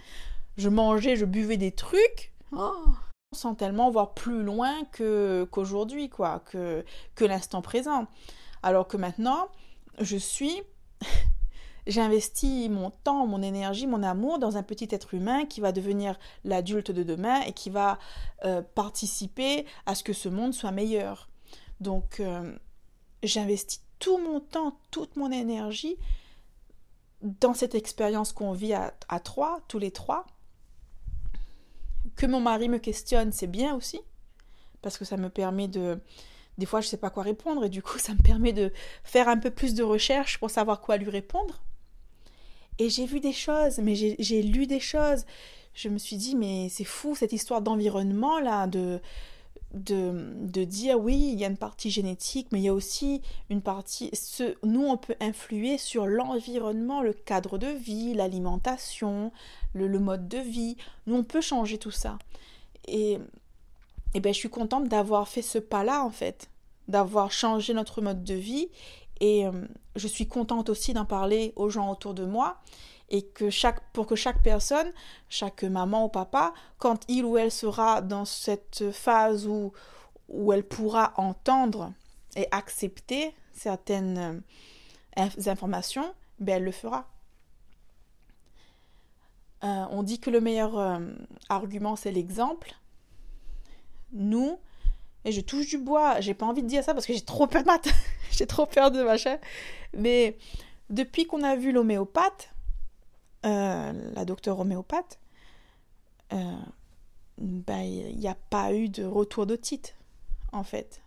Je 0.58 0.68
mangeais, 0.68 1.16
je 1.16 1.24
buvais 1.24 1.56
des 1.56 1.72
trucs. 1.72 2.34
Oh, 2.52 2.84
sans 3.34 3.54
tellement 3.54 3.90
voir 3.90 4.12
plus 4.12 4.42
loin 4.42 4.74
qu'aujourd'hui, 4.94 6.10
quoi, 6.10 6.40
que 6.40 6.84
l'instant 7.18 7.62
présent. 7.62 8.06
Alors 8.62 8.88
que 8.88 8.98
maintenant, 8.98 9.48
je 10.00 10.18
suis 10.18 10.60
j'ai 11.86 12.00
investi 12.00 12.68
mon 12.68 12.90
temps, 12.90 13.26
mon 13.26 13.42
énergie, 13.42 13.86
mon 13.86 14.02
amour 14.02 14.38
dans 14.38 14.56
un 14.56 14.62
petit 14.62 14.88
être 14.90 15.14
humain 15.14 15.46
qui 15.46 15.60
va 15.60 15.72
devenir 15.72 16.18
l'adulte 16.44 16.90
de 16.90 17.02
demain 17.02 17.40
et 17.42 17.52
qui 17.52 17.70
va 17.70 17.98
euh, 18.44 18.62
participer 18.74 19.66
à 19.86 19.94
ce 19.94 20.02
que 20.02 20.12
ce 20.12 20.28
monde 20.28 20.52
soit 20.52 20.72
meilleur. 20.72 21.28
Donc 21.80 22.20
euh, 22.20 22.56
j'investis 23.22 23.82
tout 23.98 24.18
mon 24.18 24.40
temps, 24.40 24.78
toute 24.90 25.16
mon 25.16 25.30
énergie 25.30 25.96
dans 27.22 27.54
cette 27.54 27.74
expérience 27.74 28.32
qu'on 28.32 28.52
vit 28.52 28.74
à, 28.74 28.92
à 29.08 29.20
trois, 29.20 29.60
tous 29.68 29.78
les 29.78 29.90
trois. 29.90 30.26
Que 32.16 32.26
mon 32.26 32.40
mari 32.40 32.68
me 32.68 32.78
questionne, 32.78 33.32
c'est 33.32 33.46
bien 33.46 33.74
aussi, 33.74 34.00
parce 34.82 34.98
que 34.98 35.04
ça 35.04 35.16
me 35.16 35.30
permet 35.30 35.68
de... 35.68 36.00
Des 36.58 36.64
fois, 36.64 36.80
je 36.80 36.86
ne 36.86 36.90
sais 36.90 36.96
pas 36.96 37.10
quoi 37.10 37.22
répondre 37.22 37.64
et 37.64 37.68
du 37.68 37.82
coup, 37.82 37.98
ça 37.98 38.12
me 38.12 38.22
permet 38.22 38.52
de 38.52 38.72
faire 39.04 39.28
un 39.28 39.36
peu 39.36 39.50
plus 39.50 39.74
de 39.74 39.82
recherche 39.82 40.38
pour 40.38 40.50
savoir 40.50 40.80
quoi 40.80 40.96
lui 40.96 41.10
répondre. 41.10 41.62
Et 42.78 42.90
j'ai 42.90 43.06
vu 43.06 43.20
des 43.20 43.32
choses, 43.32 43.78
mais 43.78 43.94
j'ai 43.94 44.42
lu 44.42 44.66
des 44.66 44.80
choses. 44.80 45.24
Je 45.74 45.88
me 45.88 45.98
suis 45.98 46.16
dit, 46.16 46.36
mais 46.36 46.68
c'est 46.70 46.84
fou 46.84 47.14
cette 47.14 47.32
histoire 47.32 47.62
d'environnement 47.62 48.38
là, 48.40 48.66
de, 48.66 49.00
de, 49.74 50.32
de, 50.40 50.64
dire 50.64 50.98
oui, 50.98 51.30
il 51.32 51.38
y 51.38 51.44
a 51.44 51.48
une 51.48 51.56
partie 51.56 51.90
génétique, 51.90 52.48
mais 52.50 52.60
il 52.60 52.64
y 52.64 52.68
a 52.68 52.74
aussi 52.74 53.20
une 53.50 53.60
partie. 53.60 54.10
Ce, 54.12 54.54
nous, 54.62 54.84
on 54.86 54.96
peut 54.96 55.16
influer 55.20 55.78
sur 55.78 56.06
l'environnement, 56.06 57.02
le 57.02 57.12
cadre 57.12 57.58
de 57.58 57.68
vie, 57.68 58.14
l'alimentation, 58.14 59.32
le, 59.74 59.86
le, 59.86 59.98
mode 59.98 60.28
de 60.28 60.38
vie. 60.38 60.76
Nous, 61.06 61.16
on 61.16 61.24
peut 61.24 61.42
changer 61.42 61.78
tout 61.78 61.90
ça. 61.90 62.18
Et, 62.88 63.18
et 64.14 64.20
ben, 64.20 64.32
je 64.32 64.38
suis 64.38 64.50
contente 64.50 64.88
d'avoir 64.88 65.28
fait 65.28 65.42
ce 65.42 65.58
pas-là, 65.58 66.04
en 66.04 66.10
fait, 66.10 66.48
d'avoir 66.88 67.32
changé 67.32 67.74
notre 67.74 68.00
mode 68.00 68.24
de 68.24 68.34
vie 68.34 68.68
et 69.20 69.46
euh, 69.46 69.52
je 69.94 70.08
suis 70.08 70.26
contente 70.26 70.68
aussi 70.68 70.92
d'en 70.92 71.04
parler 71.04 71.52
aux 71.56 71.70
gens 71.70 71.90
autour 71.90 72.14
de 72.14 72.24
moi 72.24 72.60
et 73.08 73.22
que 73.22 73.50
chaque, 73.50 73.80
pour 73.92 74.06
que 74.06 74.16
chaque 74.16 74.42
personne, 74.42 74.92
chaque 75.28 75.62
maman 75.62 76.06
ou 76.06 76.08
papa, 76.08 76.52
quand 76.78 77.04
il 77.08 77.24
ou 77.24 77.38
elle 77.38 77.52
sera 77.52 78.02
dans 78.02 78.24
cette 78.24 78.90
phase 78.92 79.46
où, 79.46 79.72
où 80.28 80.52
elle 80.52 80.64
pourra 80.64 81.14
entendre 81.16 81.92
et 82.34 82.46
accepter 82.50 83.32
certaines 83.52 84.42
euh, 85.18 85.28
informations, 85.46 86.12
ben 86.40 86.56
elle 86.56 86.64
le 86.64 86.72
fera. 86.72 87.08
Euh, 89.64 89.84
on 89.90 90.02
dit 90.02 90.18
que 90.18 90.30
le 90.30 90.40
meilleur 90.40 91.00
argument, 91.48 91.96
c'est 91.96 92.12
l'exemple. 92.12 92.74
Nous, 94.12 94.58
et 95.26 95.32
je 95.32 95.40
touche 95.40 95.68
du 95.68 95.78
bois. 95.78 96.20
J'ai 96.20 96.34
pas 96.34 96.46
envie 96.46 96.62
de 96.62 96.68
dire 96.68 96.84
ça 96.84 96.94
parce 96.94 97.04
que 97.04 97.12
j'ai 97.12 97.20
trop 97.20 97.46
peur 97.46 97.62
de 97.62 97.68
j'ai 98.38 98.46
trop 98.46 98.66
peur 98.66 98.90
de 98.90 99.02
machin. 99.02 99.38
Mais 99.94 100.36
depuis 100.90 101.26
qu'on 101.26 101.42
a 101.42 101.56
vu 101.56 101.72
l'homéopathe, 101.72 102.50
euh, 103.44 103.92
la 104.14 104.24
docteure 104.24 104.60
homéopathe, 104.60 105.18
euh, 106.32 106.58
ben, 107.38 107.80
il 107.80 108.18
n'y 108.18 108.28
a 108.28 108.36
pas 108.50 108.74
eu 108.74 108.88
de 108.88 109.04
retour 109.04 109.46
d'otite, 109.46 109.96
en 110.52 110.64
fait. 110.64 111.00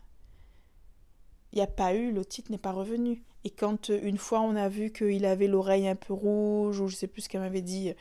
Il 1.52 1.58
n'y 1.58 1.62
a 1.62 1.68
pas 1.68 1.94
eu, 1.94 2.12
l'otite 2.12 2.50
n'est 2.50 2.58
pas 2.58 2.72
revenu. 2.72 3.24
Et 3.44 3.50
quand 3.50 3.90
euh, 3.90 4.00
une 4.04 4.18
fois 4.18 4.42
on 4.42 4.56
a 4.56 4.70
vu 4.70 4.92
qu'il 4.92 5.26
avait 5.26 5.48
l'oreille 5.48 5.88
un 5.88 5.96
peu 5.96 6.14
rouge, 6.14 6.80
ou 6.80 6.88
je 6.88 6.96
sais 6.96 7.08
plus 7.08 7.24
ce 7.24 7.30
qu'elle 7.30 7.42
m'avait 7.42 7.62
dit, 7.62 7.94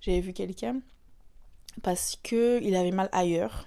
j'avais 0.00 0.20
vu 0.20 0.32
quelqu'un, 0.32 0.80
parce 1.82 2.16
qu'il 2.22 2.74
avait 2.76 2.90
mal 2.90 3.08
ailleurs. 3.12 3.66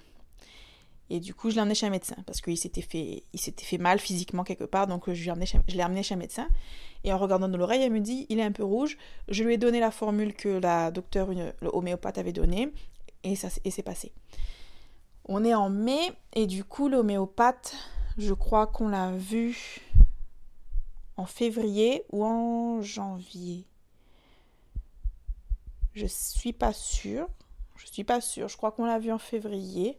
Et 1.12 1.18
du 1.18 1.34
coup, 1.34 1.50
je 1.50 1.56
l'ai 1.56 1.60
emmené 1.60 1.74
chez 1.74 1.86
un 1.86 1.90
médecin 1.90 2.14
parce 2.24 2.40
qu'il 2.40 2.56
s'était 2.56 2.82
fait, 2.82 3.24
il 3.32 3.40
s'était 3.40 3.64
fait 3.64 3.78
mal 3.78 3.98
physiquement 3.98 4.44
quelque 4.44 4.64
part. 4.64 4.86
Donc, 4.86 5.12
je, 5.12 5.24
l'ai 5.24 5.82
amené 5.82 6.02
chez 6.04 6.14
un 6.14 6.18
médecin. 6.18 6.48
Et 7.02 7.12
en 7.12 7.18
regardant 7.18 7.48
de 7.48 7.56
l'oreille, 7.56 7.82
elle 7.82 7.92
me 7.92 8.00
dit 8.00 8.26
il 8.28 8.38
est 8.38 8.44
un 8.44 8.52
peu 8.52 8.62
rouge. 8.62 8.96
Je 9.28 9.42
lui 9.42 9.54
ai 9.54 9.58
donné 9.58 9.80
la 9.80 9.90
formule 9.90 10.34
que 10.34 10.48
la 10.48 10.92
le 10.92 11.70
homéopathe 11.72 12.18
avait 12.18 12.32
donnée. 12.32 12.72
Et, 13.24 13.34
ça, 13.34 13.48
et 13.64 13.72
c'est 13.72 13.82
passé. 13.82 14.12
On 15.24 15.44
est 15.44 15.54
en 15.54 15.68
mai. 15.68 16.12
Et 16.34 16.46
du 16.46 16.62
coup, 16.62 16.88
l'homéopathe, 16.88 17.74
je 18.16 18.32
crois 18.32 18.68
qu'on 18.68 18.88
l'a 18.88 19.10
vu 19.10 19.80
en 21.16 21.26
février 21.26 22.04
ou 22.12 22.24
en 22.24 22.82
janvier. 22.82 23.66
Je 25.92 26.06
suis 26.06 26.52
pas 26.52 26.72
sûre. 26.72 27.26
Je 27.76 27.86
suis 27.86 28.04
pas 28.04 28.20
sûre. 28.20 28.46
Je 28.46 28.56
crois 28.56 28.70
qu'on 28.70 28.84
l'a 28.84 29.00
vu 29.00 29.10
en 29.10 29.18
février. 29.18 29.98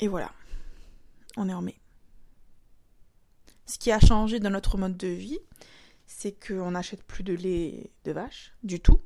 Et 0.00 0.08
voilà, 0.08 0.32
on 1.36 1.48
est 1.48 1.54
en 1.54 1.62
mai. 1.62 1.78
Ce 3.66 3.78
qui 3.78 3.90
a 3.90 3.98
changé 3.98 4.40
dans 4.40 4.50
notre 4.50 4.76
mode 4.76 4.96
de 4.96 5.08
vie, 5.08 5.38
c'est 6.06 6.32
qu'on 6.32 6.72
n'achète 6.72 7.02
plus 7.02 7.22
de 7.22 7.32
lait 7.32 7.90
de 8.04 8.12
vache, 8.12 8.52
du 8.62 8.80
tout. 8.80 9.00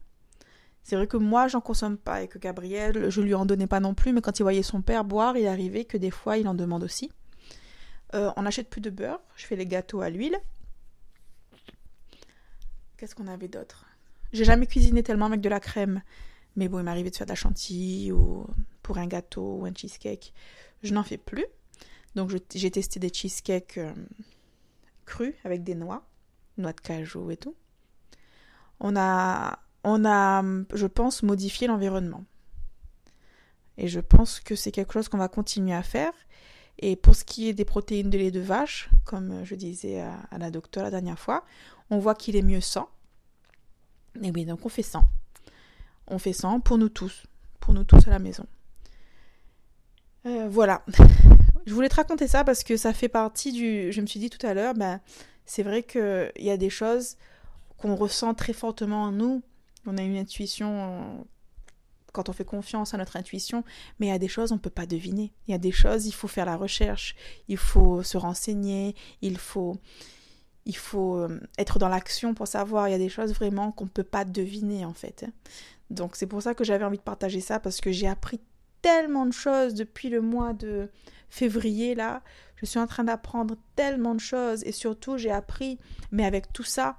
C'est 0.83 0.97
vrai 0.97 1.07
que 1.07 1.17
moi, 1.17 1.49
j'en 1.49 1.61
consomme 1.61 1.99
pas 1.99 2.23
et 2.23 2.29
que 2.29 2.39
Gabriel, 2.39 3.11
je 3.11 3.21
lui 3.21 3.35
en 3.35 3.45
donnais 3.45 3.67
pas 3.67 3.81
non 3.81 3.95
plus, 3.95 4.13
mais 4.13 4.23
quand 4.23 4.39
il 4.39 4.43
voyait 4.43 4.63
son 4.63 4.81
père 4.81 5.05
boire, 5.05 5.37
il 5.37 5.47
arrivait 5.47 5.85
que 5.85 5.99
des 5.99 6.11
fois, 6.11 6.39
il 6.39 6.49
en 6.49 6.55
demande 6.55 6.83
aussi. 6.83 7.13
Euh, 8.15 8.33
on 8.37 8.43
n'achète 8.43 8.71
plus 8.71 8.81
de 8.81 8.91
beurre. 8.91 9.21
Je 9.37 9.45
fais 9.45 9.57
les 9.57 9.67
gâteaux 9.67 10.01
à 10.01 10.09
l'huile. 10.09 10.39
Qu'est-ce 12.97 13.15
qu'on 13.15 13.27
avait 13.27 13.49
d'autre? 13.49 13.85
J'ai 14.33 14.45
jamais 14.45 14.67
cuisiné 14.67 15.03
tellement 15.03 15.27
avec 15.27 15.41
de 15.41 15.49
la 15.49 15.61
crème. 15.61 16.03
Mais 16.57 16.69
bon, 16.69 16.79
il 16.81 16.85
m'arrivait 16.85 17.11
de 17.11 17.17
faire 17.17 17.27
de 17.27 17.33
la 17.33 17.37
chantilly 17.37 18.11
ou 18.11 18.47
pour 18.83 18.99
un 18.99 19.07
gâteau 19.07 19.59
ou 19.61 19.67
un 19.67 19.75
cheesecake. 19.75 20.33
Je 20.83 20.95
n'en 20.95 21.03
fais 21.03 21.19
plus. 21.19 21.47
Donc 22.15 22.33
j'ai 22.55 22.71
testé 22.71 22.99
des 23.01 23.13
cheesecakes 23.13 23.79
euh, 23.79 23.93
crus 25.07 25.35
avec 25.45 25.63
des 25.63 25.75
noix, 25.75 26.07
noix 26.57 26.73
de 26.73 26.81
cajou 26.81 27.31
et 27.31 27.37
tout. 27.37 27.55
On 28.81 28.97
a, 28.97 29.59
on 29.85 30.05
a, 30.05 30.43
je 30.75 30.87
pense, 30.87 31.23
modifié 31.23 31.67
l'environnement. 31.67 32.25
Et 33.77 33.89
je 33.89 34.01
pense 34.01 34.41
que 34.41 34.57
c'est 34.57 34.73
quelque 34.73 34.93
chose 34.93 35.09
qu'on 35.09 35.19
va 35.19 35.29
continuer 35.29 35.75
à 35.75 35.83
faire. 35.83 36.13
Et 36.81 36.97
pour 36.97 37.15
ce 37.15 37.25
qui 37.25 37.49
est 37.49 37.55
des 37.55 37.65
protéines 37.65 38.11
de 38.11 38.19
lait 38.19 38.31
de 38.31 38.41
vache, 38.41 38.91
comme 39.05 39.45
je 39.45 39.55
disais 39.55 40.01
à, 40.01 40.39
la 40.39 40.51
docteure 40.51 40.85
la 40.85 40.91
dernière 40.91 41.19
fois, 41.19 41.45
on 41.91 41.99
voit 41.99 42.15
qu'il 42.15 42.37
est 42.37 42.43
mieux 42.43 42.61
sans. 42.61 42.89
Et 44.23 44.31
bien 44.31 44.47
donc 44.47 44.65
on 44.65 44.69
fait 44.69 44.83
sans. 44.83 45.09
On 46.07 46.19
fait 46.19 46.33
sans 46.33 46.61
pour 46.61 46.79
nous 46.79 46.89
tous, 46.89 47.25
pour 47.61 47.75
nous 47.75 47.85
tous 47.85 48.07
à 48.07 48.11
la 48.11 48.19
maison. 48.19 48.47
Euh, 50.29 50.49
voilà. 50.49 50.85
je 51.67 51.75
voulais 51.75 51.89
te 51.89 51.97
raconter 51.97 52.29
ça 52.29 52.45
parce 52.45 52.63
que 52.63 52.77
ça 52.77 52.93
fait 52.93 53.09
partie 53.09 53.53
du. 53.53 53.93
Je 53.93 54.01
me 54.01 54.07
suis 54.07 54.21
dit 54.21 54.31
tout 54.31 54.45
à 54.47 54.55
l'heure, 54.55 54.75
ben, 54.75 55.01
c'est 55.47 55.63
vrai 55.63 55.83
qu'il 55.83 56.31
y 56.39 56.51
a 56.51 56.57
des 56.57 56.71
choses 56.71 57.17
qu'on 57.79 57.95
ressent 57.95 58.35
très 58.35 58.53
fortement 58.53 59.05
en 59.05 59.13
nous. 59.13 59.43
On 59.87 59.97
a 59.97 60.03
une 60.03 60.17
intuition 60.17 61.27
quand 62.13 62.29
on 62.29 62.33
fait 62.33 62.45
confiance 62.45 62.95
à 62.95 62.99
notre 62.99 63.17
intuition, 63.17 63.65
mais 63.99 64.07
il 64.07 64.11
y 64.11 64.13
a 64.13 64.19
des 64.19 64.29
choses 64.29 64.53
on 64.53 64.57
ne 64.57 64.61
peut 64.61 64.71
pas 64.71 64.87
deviner. 64.87 65.33
Il 65.47 65.53
y 65.53 65.55
a 65.55 65.59
des 65.59 65.73
choses, 65.73 66.07
il 66.07 66.13
faut 66.13 66.29
faire 66.29 66.47
la 66.47 66.57
recherche, 66.57 67.15
il 67.49 67.57
faut 67.57 68.03
se 68.03 68.17
renseigner, 68.17 68.95
il 69.23 69.39
faut, 69.39 69.77
il 70.67 70.77
faut 70.77 71.17
euh, 71.17 71.41
être 71.59 71.79
dans 71.79 71.89
l'action 71.89 72.35
pour 72.35 72.49
savoir. 72.49 72.89
Il 72.89 72.93
y 72.93 72.95
a 72.95 72.99
des 72.99 73.09
choses 73.09 73.33
vraiment 73.33 73.73
qu'on 73.73 73.85
ne 73.85 73.91
peut 73.91 74.05
pas 74.05 74.25
deviner 74.25 74.85
en 74.85 74.95
fait. 74.95 75.27
Donc 75.91 76.17
c'est 76.17 76.27
pour 76.27 76.43
ça 76.43 76.55
que 76.55 76.65
j'avais 76.65 76.85
envie 76.85 76.99
de 76.99 77.03
partager 77.03 77.41
ça 77.41 77.61
parce 77.61 77.81
que 77.81 77.93
j'ai 77.93 78.09
appris 78.09 78.41
tellement 78.83 79.27
de 79.27 79.33
choses 79.33 79.75
depuis 79.75 80.09
le 80.09 80.21
mois 80.21 80.53
de 80.53 80.91
février 81.29 81.95
là. 81.95 82.23
Je 82.57 82.67
suis 82.67 82.79
en 82.79 82.87
train 82.87 83.05
d'apprendre 83.05 83.57
tellement 83.77 84.15
de 84.15 84.21
choses 84.21 84.65
et 84.65 84.73
surtout 84.73 85.17
j'ai 85.17 85.31
appris, 85.31 85.79
mais 86.11 86.25
avec 86.25 86.53
tout 86.53 86.65
ça, 86.65 86.99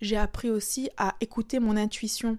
j'ai 0.00 0.16
appris 0.16 0.50
aussi 0.50 0.90
à 0.96 1.16
écouter 1.20 1.58
mon 1.58 1.76
intuition 1.76 2.38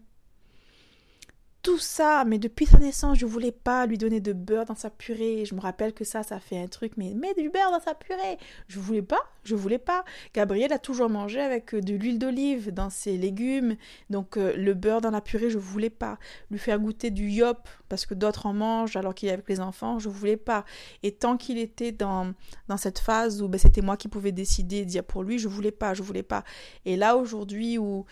tout 1.63 1.78
ça, 1.78 2.26
mais 2.26 2.39
depuis 2.39 2.65
sa 2.65 2.78
naissance, 2.78 3.17
je 3.17 3.26
voulais 3.26 3.54
pas 3.54 3.86
lui 3.86 3.97
donner 3.97 4.19
de 4.19 4.34
beurre 4.34 4.65
dans 4.65 4.76
sa 4.76 4.89
purée. 4.89 5.45
Je 5.45 5.56
me 5.56 5.62
rappelle 5.62 5.93
que 5.93 6.04
ça, 6.04 6.21
ça 6.21 6.41
fait 6.41 6.62
un 6.62 6.67
truc, 6.67 6.93
mais 6.97 7.13
mets 7.13 7.34
du 7.36 7.49
beurre 7.49 7.71
dans 7.71 7.80
sa 7.80 7.95
purée. 7.95 8.38
Je 8.67 8.82
voulais 8.82 9.02
pas, 9.02 9.21
je 9.45 9.56
voulais 9.56 9.78
pas. 9.78 10.04
Gabriel 10.34 10.73
a 10.73 10.78
toujours 10.78 11.10
mangé 11.10 11.39
avec 11.39 11.73
euh, 11.73 11.80
de 11.80 11.93
l'huile 11.95 12.19
d'olive 12.19 12.73
dans 12.73 12.89
ses 12.89 13.17
légumes, 13.17 13.78
donc 14.10 14.36
euh, 14.36 14.54
le 14.58 14.73
beurre 14.73 14.99
dans 14.99 15.10
la 15.10 15.21
purée, 15.21 15.49
je 15.49 15.58
voulais 15.58 15.89
pas. 15.89 16.19
Lui 16.52 16.60
faire 16.60 16.78
goûter 16.80 17.12
du 17.12 17.30
yop 17.30 17.69
parce 17.88 18.06
que 18.06 18.13
d'autres 18.13 18.45
en 18.45 18.54
mangent 18.54 18.97
alors 18.97 19.15
qu'il 19.15 19.30
est 19.30 19.34
avec 19.34 19.47
les 19.47 19.62
enfants, 19.62 19.99
je 19.99 20.10
voulais 20.10 20.38
pas. 20.38 20.65
Et 21.02 21.13
tant 21.13 21.38
qu'il 21.38 21.58
était 21.58 21.93
dans, 21.93 22.34
dans 22.67 22.78
cette 22.78 22.99
phase 22.99 23.41
où 23.41 23.47
ben, 23.47 23.58
c'était 23.58 23.82
moi 23.82 23.95
qui 23.95 24.10
pouvais 24.10 24.34
décider, 24.34 24.84
dire 24.84 25.06
pour 25.06 25.23
lui, 25.23 25.39
je 25.39 25.47
voulais 25.47 25.71
pas, 25.71 25.93
je 25.93 26.04
voulais 26.04 26.23
pas. 26.23 26.43
Et 26.84 26.97
là 26.97 27.15
aujourd'hui 27.15 27.78
où 27.78 28.06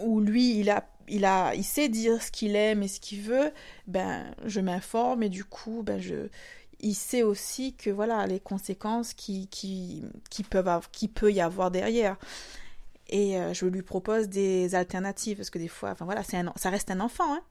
où 0.00 0.20
lui 0.20 0.60
il 0.60 0.70
a 0.70 0.86
il 1.08 1.24
a 1.24 1.54
il 1.54 1.64
sait 1.64 1.88
dire 1.88 2.22
ce 2.22 2.30
qu'il 2.30 2.56
aime 2.56 2.82
et 2.82 2.88
ce 2.88 3.00
qu'il 3.00 3.20
veut 3.22 3.52
ben 3.86 4.24
je 4.44 4.60
m'informe 4.60 5.22
et 5.22 5.28
du 5.28 5.44
coup 5.44 5.82
ben 5.82 6.00
je 6.00 6.28
il 6.80 6.94
sait 6.94 7.22
aussi 7.22 7.74
que 7.74 7.90
voilà 7.90 8.26
les 8.26 8.40
conséquences 8.40 9.14
qui 9.14 9.48
qui, 9.48 10.04
qui 10.30 10.42
peuvent 10.42 10.88
qui 10.92 11.08
peut 11.08 11.32
y 11.32 11.40
avoir 11.40 11.70
derrière. 11.70 12.16
Et 13.10 13.38
euh, 13.38 13.54
je 13.54 13.66
lui 13.66 13.82
propose 13.82 14.28
des 14.28 14.74
alternatives 14.74 15.38
parce 15.38 15.50
que 15.50 15.58
des 15.58 15.68
fois 15.68 15.90
enfin 15.90 16.04
voilà 16.04 16.22
c'est 16.22 16.38
ça 16.56 16.70
reste 16.70 16.90
un 16.90 17.00
enfant 17.00 17.34
hein. 17.34 17.42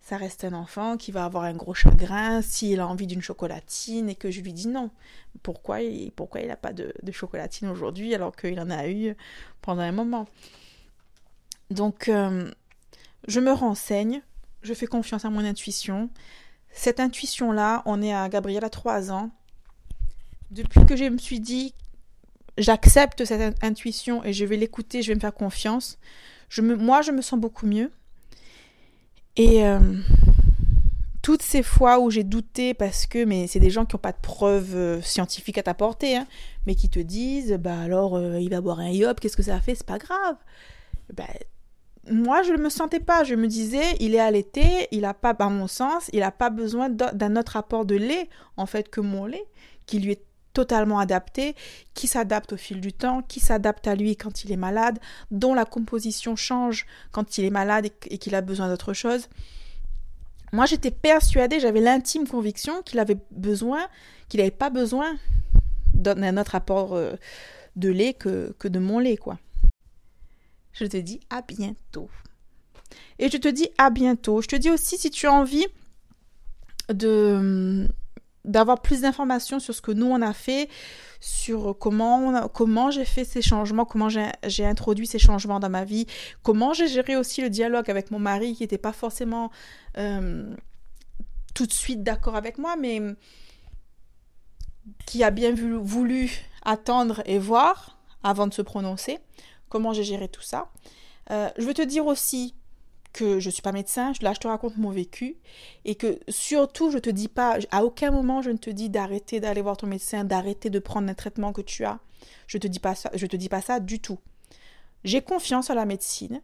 Ça 0.00 0.16
reste 0.16 0.42
un 0.42 0.52
enfant 0.52 0.96
qui 0.96 1.12
va 1.12 1.24
avoir 1.24 1.44
un 1.44 1.52
gros 1.54 1.74
chagrin 1.74 2.42
s'il 2.42 2.80
a 2.80 2.88
envie 2.88 3.06
d'une 3.06 3.22
chocolatine 3.22 4.08
et 4.08 4.16
que 4.16 4.32
je 4.32 4.40
lui 4.40 4.52
dis 4.52 4.66
non. 4.66 4.90
Pourquoi 5.44 5.80
il, 5.80 6.10
pourquoi 6.10 6.40
il 6.40 6.48
n'a 6.48 6.56
pas 6.56 6.72
de, 6.72 6.92
de 7.00 7.12
chocolatine 7.12 7.68
aujourd'hui 7.68 8.12
alors 8.12 8.34
qu'il 8.34 8.58
en 8.58 8.68
a 8.70 8.88
eu 8.88 9.14
pendant 9.60 9.82
un 9.82 9.92
moment? 9.92 10.26
Donc, 11.70 12.08
euh, 12.08 12.50
je 13.28 13.40
me 13.40 13.52
renseigne, 13.52 14.22
je 14.62 14.74
fais 14.74 14.86
confiance 14.86 15.24
à 15.24 15.30
mon 15.30 15.44
intuition. 15.44 16.10
Cette 16.72 17.00
intuition-là, 17.00 17.82
on 17.86 18.02
est 18.02 18.14
à 18.14 18.28
Gabriel 18.28 18.64
à 18.64 18.70
3 18.70 19.10
ans. 19.10 19.30
Depuis 20.50 20.84
que 20.86 20.96
je 20.96 21.04
me 21.04 21.18
suis 21.18 21.40
dit, 21.40 21.74
j'accepte 22.58 23.24
cette 23.24 23.62
intuition 23.62 24.24
et 24.24 24.32
je 24.32 24.44
vais 24.44 24.56
l'écouter, 24.56 25.02
je 25.02 25.08
vais 25.08 25.14
me 25.14 25.20
faire 25.20 25.34
confiance, 25.34 25.98
je 26.48 26.62
me, 26.62 26.76
moi, 26.76 27.02
je 27.02 27.10
me 27.10 27.22
sens 27.22 27.38
beaucoup 27.38 27.66
mieux. 27.66 27.90
Et 29.36 29.64
euh, 29.64 29.80
toutes 31.22 31.42
ces 31.42 31.62
fois 31.62 32.00
où 32.00 32.10
j'ai 32.10 32.24
douté 32.24 32.74
parce 32.74 33.06
que, 33.06 33.24
mais 33.24 33.46
c'est 33.46 33.60
des 33.60 33.70
gens 33.70 33.86
qui 33.86 33.96
n'ont 33.96 34.00
pas 34.00 34.12
de 34.12 34.20
preuves 34.20 34.76
euh, 34.76 35.00
scientifiques 35.00 35.56
à 35.56 35.62
t'apporter, 35.62 36.16
hein, 36.16 36.26
mais 36.66 36.74
qui 36.74 36.90
te 36.90 37.00
disent, 37.00 37.52
bah 37.58 37.80
alors, 37.80 38.20
il 38.20 38.50
va 38.50 38.60
boire 38.60 38.80
un 38.80 38.90
yop, 38.90 39.20
qu'est-ce 39.20 39.36
que 39.36 39.42
ça 39.42 39.60
fait? 39.60 39.74
C'est 39.74 39.86
pas 39.86 39.98
grave. 39.98 40.36
Ben, 41.14 41.26
moi, 42.10 42.42
je 42.42 42.52
ne 42.52 42.58
me 42.58 42.68
sentais 42.68 43.00
pas. 43.00 43.24
Je 43.24 43.34
me 43.34 43.46
disais, 43.46 43.96
il 44.00 44.14
est 44.14 44.20
allaité, 44.20 44.88
il 44.90 45.02
n'a 45.02 45.14
pas, 45.14 45.36
à 45.38 45.48
mon 45.48 45.68
sens, 45.68 46.10
il 46.12 46.20
n'a 46.20 46.32
pas 46.32 46.50
besoin 46.50 46.88
d'un 46.88 47.36
autre 47.36 47.56
apport 47.56 47.84
de 47.84 47.94
lait, 47.94 48.28
en 48.56 48.66
fait, 48.66 48.88
que 48.88 49.00
mon 49.00 49.26
lait, 49.26 49.44
qui 49.86 50.00
lui 50.00 50.12
est 50.12 50.24
totalement 50.52 50.98
adapté, 50.98 51.54
qui 51.94 52.06
s'adapte 52.06 52.52
au 52.52 52.56
fil 52.56 52.80
du 52.80 52.92
temps, 52.92 53.22
qui 53.22 53.40
s'adapte 53.40 53.86
à 53.86 53.94
lui 53.94 54.16
quand 54.16 54.44
il 54.44 54.52
est 54.52 54.56
malade, 54.56 54.98
dont 55.30 55.54
la 55.54 55.64
composition 55.64 56.36
change 56.36 56.86
quand 57.10 57.38
il 57.38 57.44
est 57.44 57.50
malade 57.50 57.88
et 58.10 58.18
qu'il 58.18 58.34
a 58.34 58.42
besoin 58.42 58.68
d'autre 58.68 58.92
chose. 58.92 59.28
Moi, 60.52 60.66
j'étais 60.66 60.90
persuadée, 60.90 61.60
j'avais 61.60 61.80
l'intime 61.80 62.28
conviction 62.28 62.82
qu'il 62.82 62.98
avait 62.98 63.16
besoin, 63.30 63.86
qu'il 64.28 64.40
n'avait 64.40 64.50
pas 64.50 64.68
besoin 64.68 65.16
d'un 65.94 66.36
autre 66.36 66.54
apport 66.54 66.94
euh, 66.94 67.14
de 67.76 67.88
lait 67.88 68.12
que, 68.12 68.54
que 68.58 68.68
de 68.68 68.78
mon 68.78 68.98
lait, 68.98 69.16
quoi 69.16 69.38
je 70.72 70.86
te 70.86 70.96
dis 70.96 71.20
à 71.30 71.42
bientôt. 71.42 72.08
Et 73.18 73.28
je 73.30 73.36
te 73.36 73.48
dis 73.48 73.68
à 73.78 73.90
bientôt. 73.90 74.40
Je 74.42 74.48
te 74.48 74.56
dis 74.56 74.70
aussi 74.70 74.98
si 74.98 75.10
tu 75.10 75.26
as 75.26 75.32
envie 75.32 75.66
de 76.92 77.88
d'avoir 78.44 78.82
plus 78.82 79.02
d'informations 79.02 79.60
sur 79.60 79.72
ce 79.72 79.80
que 79.80 79.92
nous 79.92 80.06
on 80.06 80.20
a 80.20 80.32
fait, 80.32 80.68
sur 81.20 81.78
comment 81.78 82.90
j'ai 82.90 83.04
fait 83.04 83.24
ces 83.24 83.40
changements, 83.40 83.84
comment 83.84 84.08
j'ai 84.08 84.66
introduit 84.66 85.06
ces 85.06 85.20
changements 85.20 85.60
dans 85.60 85.70
ma 85.70 85.84
vie, 85.84 86.06
comment 86.42 86.72
j'ai 86.72 86.88
géré 86.88 87.14
aussi 87.14 87.40
le 87.40 87.50
dialogue 87.50 87.88
avec 87.88 88.10
mon 88.10 88.18
mari 88.18 88.54
qui 88.54 88.64
n'était 88.64 88.78
pas 88.78 88.92
forcément 88.92 89.52
euh, 89.96 90.52
tout 91.54 91.66
de 91.66 91.72
suite 91.72 92.02
d'accord 92.02 92.34
avec 92.34 92.58
moi, 92.58 92.74
mais 92.76 93.00
qui 95.06 95.22
a 95.22 95.30
bien 95.30 95.54
voulu 95.54 96.32
attendre 96.64 97.22
et 97.26 97.38
voir 97.38 97.98
avant 98.24 98.48
de 98.48 98.54
se 98.54 98.62
prononcer 98.62 99.20
comment 99.72 99.94
j'ai 99.94 100.04
géré 100.04 100.28
tout 100.28 100.42
ça. 100.42 100.70
Euh, 101.30 101.48
je 101.56 101.64
veux 101.64 101.72
te 101.72 101.80
dire 101.80 102.04
aussi 102.04 102.54
que 103.14 103.40
je 103.40 103.48
ne 103.48 103.52
suis 103.52 103.62
pas 103.62 103.72
médecin, 103.72 104.12
là 104.20 104.34
je 104.34 104.38
te 104.38 104.46
raconte 104.46 104.76
mon 104.76 104.90
vécu 104.90 105.36
et 105.86 105.94
que 105.94 106.20
surtout 106.28 106.90
je 106.90 106.98
te 106.98 107.08
dis 107.08 107.28
pas, 107.28 107.56
à 107.70 107.82
aucun 107.82 108.10
moment 108.10 108.42
je 108.42 108.50
ne 108.50 108.58
te 108.58 108.68
dis 108.68 108.90
d'arrêter 108.90 109.40
d'aller 109.40 109.62
voir 109.62 109.78
ton 109.78 109.86
médecin, 109.86 110.24
d'arrêter 110.24 110.68
de 110.68 110.78
prendre 110.78 111.08
un 111.08 111.14
traitement 111.14 111.54
que 111.54 111.62
tu 111.62 111.86
as. 111.86 112.00
Je 112.48 112.58
te 112.58 112.66
dis 112.66 112.80
pas 112.80 112.94
ça, 112.94 113.10
je 113.14 113.26
te 113.26 113.34
dis 113.34 113.48
pas 113.48 113.62
ça 113.62 113.80
du 113.80 113.98
tout. 113.98 114.18
J'ai 115.04 115.22
confiance 115.22 115.70
en 115.70 115.74
la 115.74 115.86
médecine, 115.86 116.42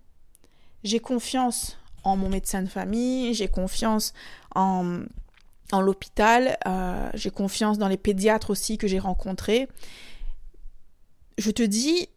j'ai 0.85 1.01
confiance 1.01 1.77
en 2.05 2.17
mon 2.17 2.31
médecin 2.31 2.63
de 2.63 2.69
famille, 2.69 3.35
j'ai 3.35 3.49
confiance 3.49 4.15
en, 4.55 5.01
en 5.71 5.81
l'hôpital, 5.83 6.57
euh, 6.67 7.11
j'ai 7.13 7.31
confiance 7.31 7.77
dans 7.77 7.89
les 7.89 7.99
pédiatres 7.99 8.49
aussi 8.49 8.79
que 8.79 8.89
j'ai 8.89 8.99
rencontrés. 8.99 9.69
Je 11.37 11.51
te 11.51 11.63
dis, 11.63 12.09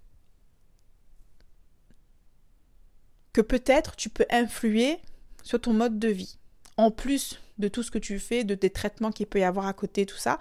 que 3.33 3.41
peut-être 3.41 3.95
tu 3.95 4.09
peux 4.09 4.25
influer 4.29 4.99
sur 5.43 5.59
ton 5.59 5.73
mode 5.73 5.99
de 5.99 6.09
vie. 6.09 6.37
En 6.77 6.91
plus 6.91 7.39
de 7.59 7.67
tout 7.67 7.83
ce 7.83 7.91
que 7.91 7.99
tu 7.99 8.19
fais, 8.19 8.43
de 8.43 8.55
tes 8.55 8.69
traitements 8.69 9.11
qu'il 9.11 9.27
peut 9.27 9.39
y 9.39 9.43
avoir 9.43 9.67
à 9.67 9.73
côté, 9.73 10.05
tout 10.05 10.17
ça, 10.17 10.39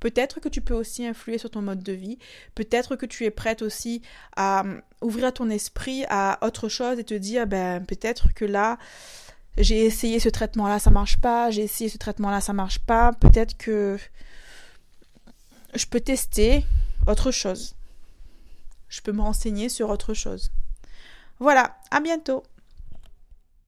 peut-être 0.00 0.40
que 0.40 0.48
tu 0.48 0.60
peux 0.60 0.74
aussi 0.74 1.06
influer 1.06 1.38
sur 1.38 1.50
ton 1.50 1.62
mode 1.62 1.82
de 1.82 1.92
vie. 1.92 2.18
Peut-être 2.54 2.96
que 2.96 3.06
tu 3.06 3.24
es 3.24 3.30
prête 3.30 3.62
aussi 3.62 4.02
à 4.36 4.64
euh, 4.64 4.80
ouvrir 5.02 5.32
ton 5.32 5.50
esprit 5.50 6.04
à 6.08 6.38
autre 6.42 6.68
chose 6.68 6.98
et 6.98 7.04
te 7.04 7.14
dire, 7.14 7.46
ben 7.46 7.84
peut-être 7.84 8.32
que 8.34 8.44
là, 8.44 8.78
j'ai 9.58 9.84
essayé 9.84 10.18
ce 10.18 10.30
traitement-là, 10.30 10.78
ça 10.78 10.90
marche 10.90 11.18
pas, 11.18 11.50
j'ai 11.50 11.62
essayé 11.62 11.90
ce 11.90 11.98
traitement-là, 11.98 12.40
ça 12.40 12.54
marche 12.54 12.78
pas. 12.78 13.12
Peut-être 13.12 13.56
que 13.56 13.98
je 15.74 15.86
peux 15.86 16.00
tester 16.00 16.64
autre 17.06 17.30
chose. 17.30 17.74
Je 18.88 19.00
peux 19.02 19.12
me 19.12 19.22
renseigner 19.22 19.68
sur 19.68 19.90
autre 19.90 20.14
chose. 20.14 20.50
Voilà, 21.42 21.76
à 21.90 21.98
bientôt 21.98 22.44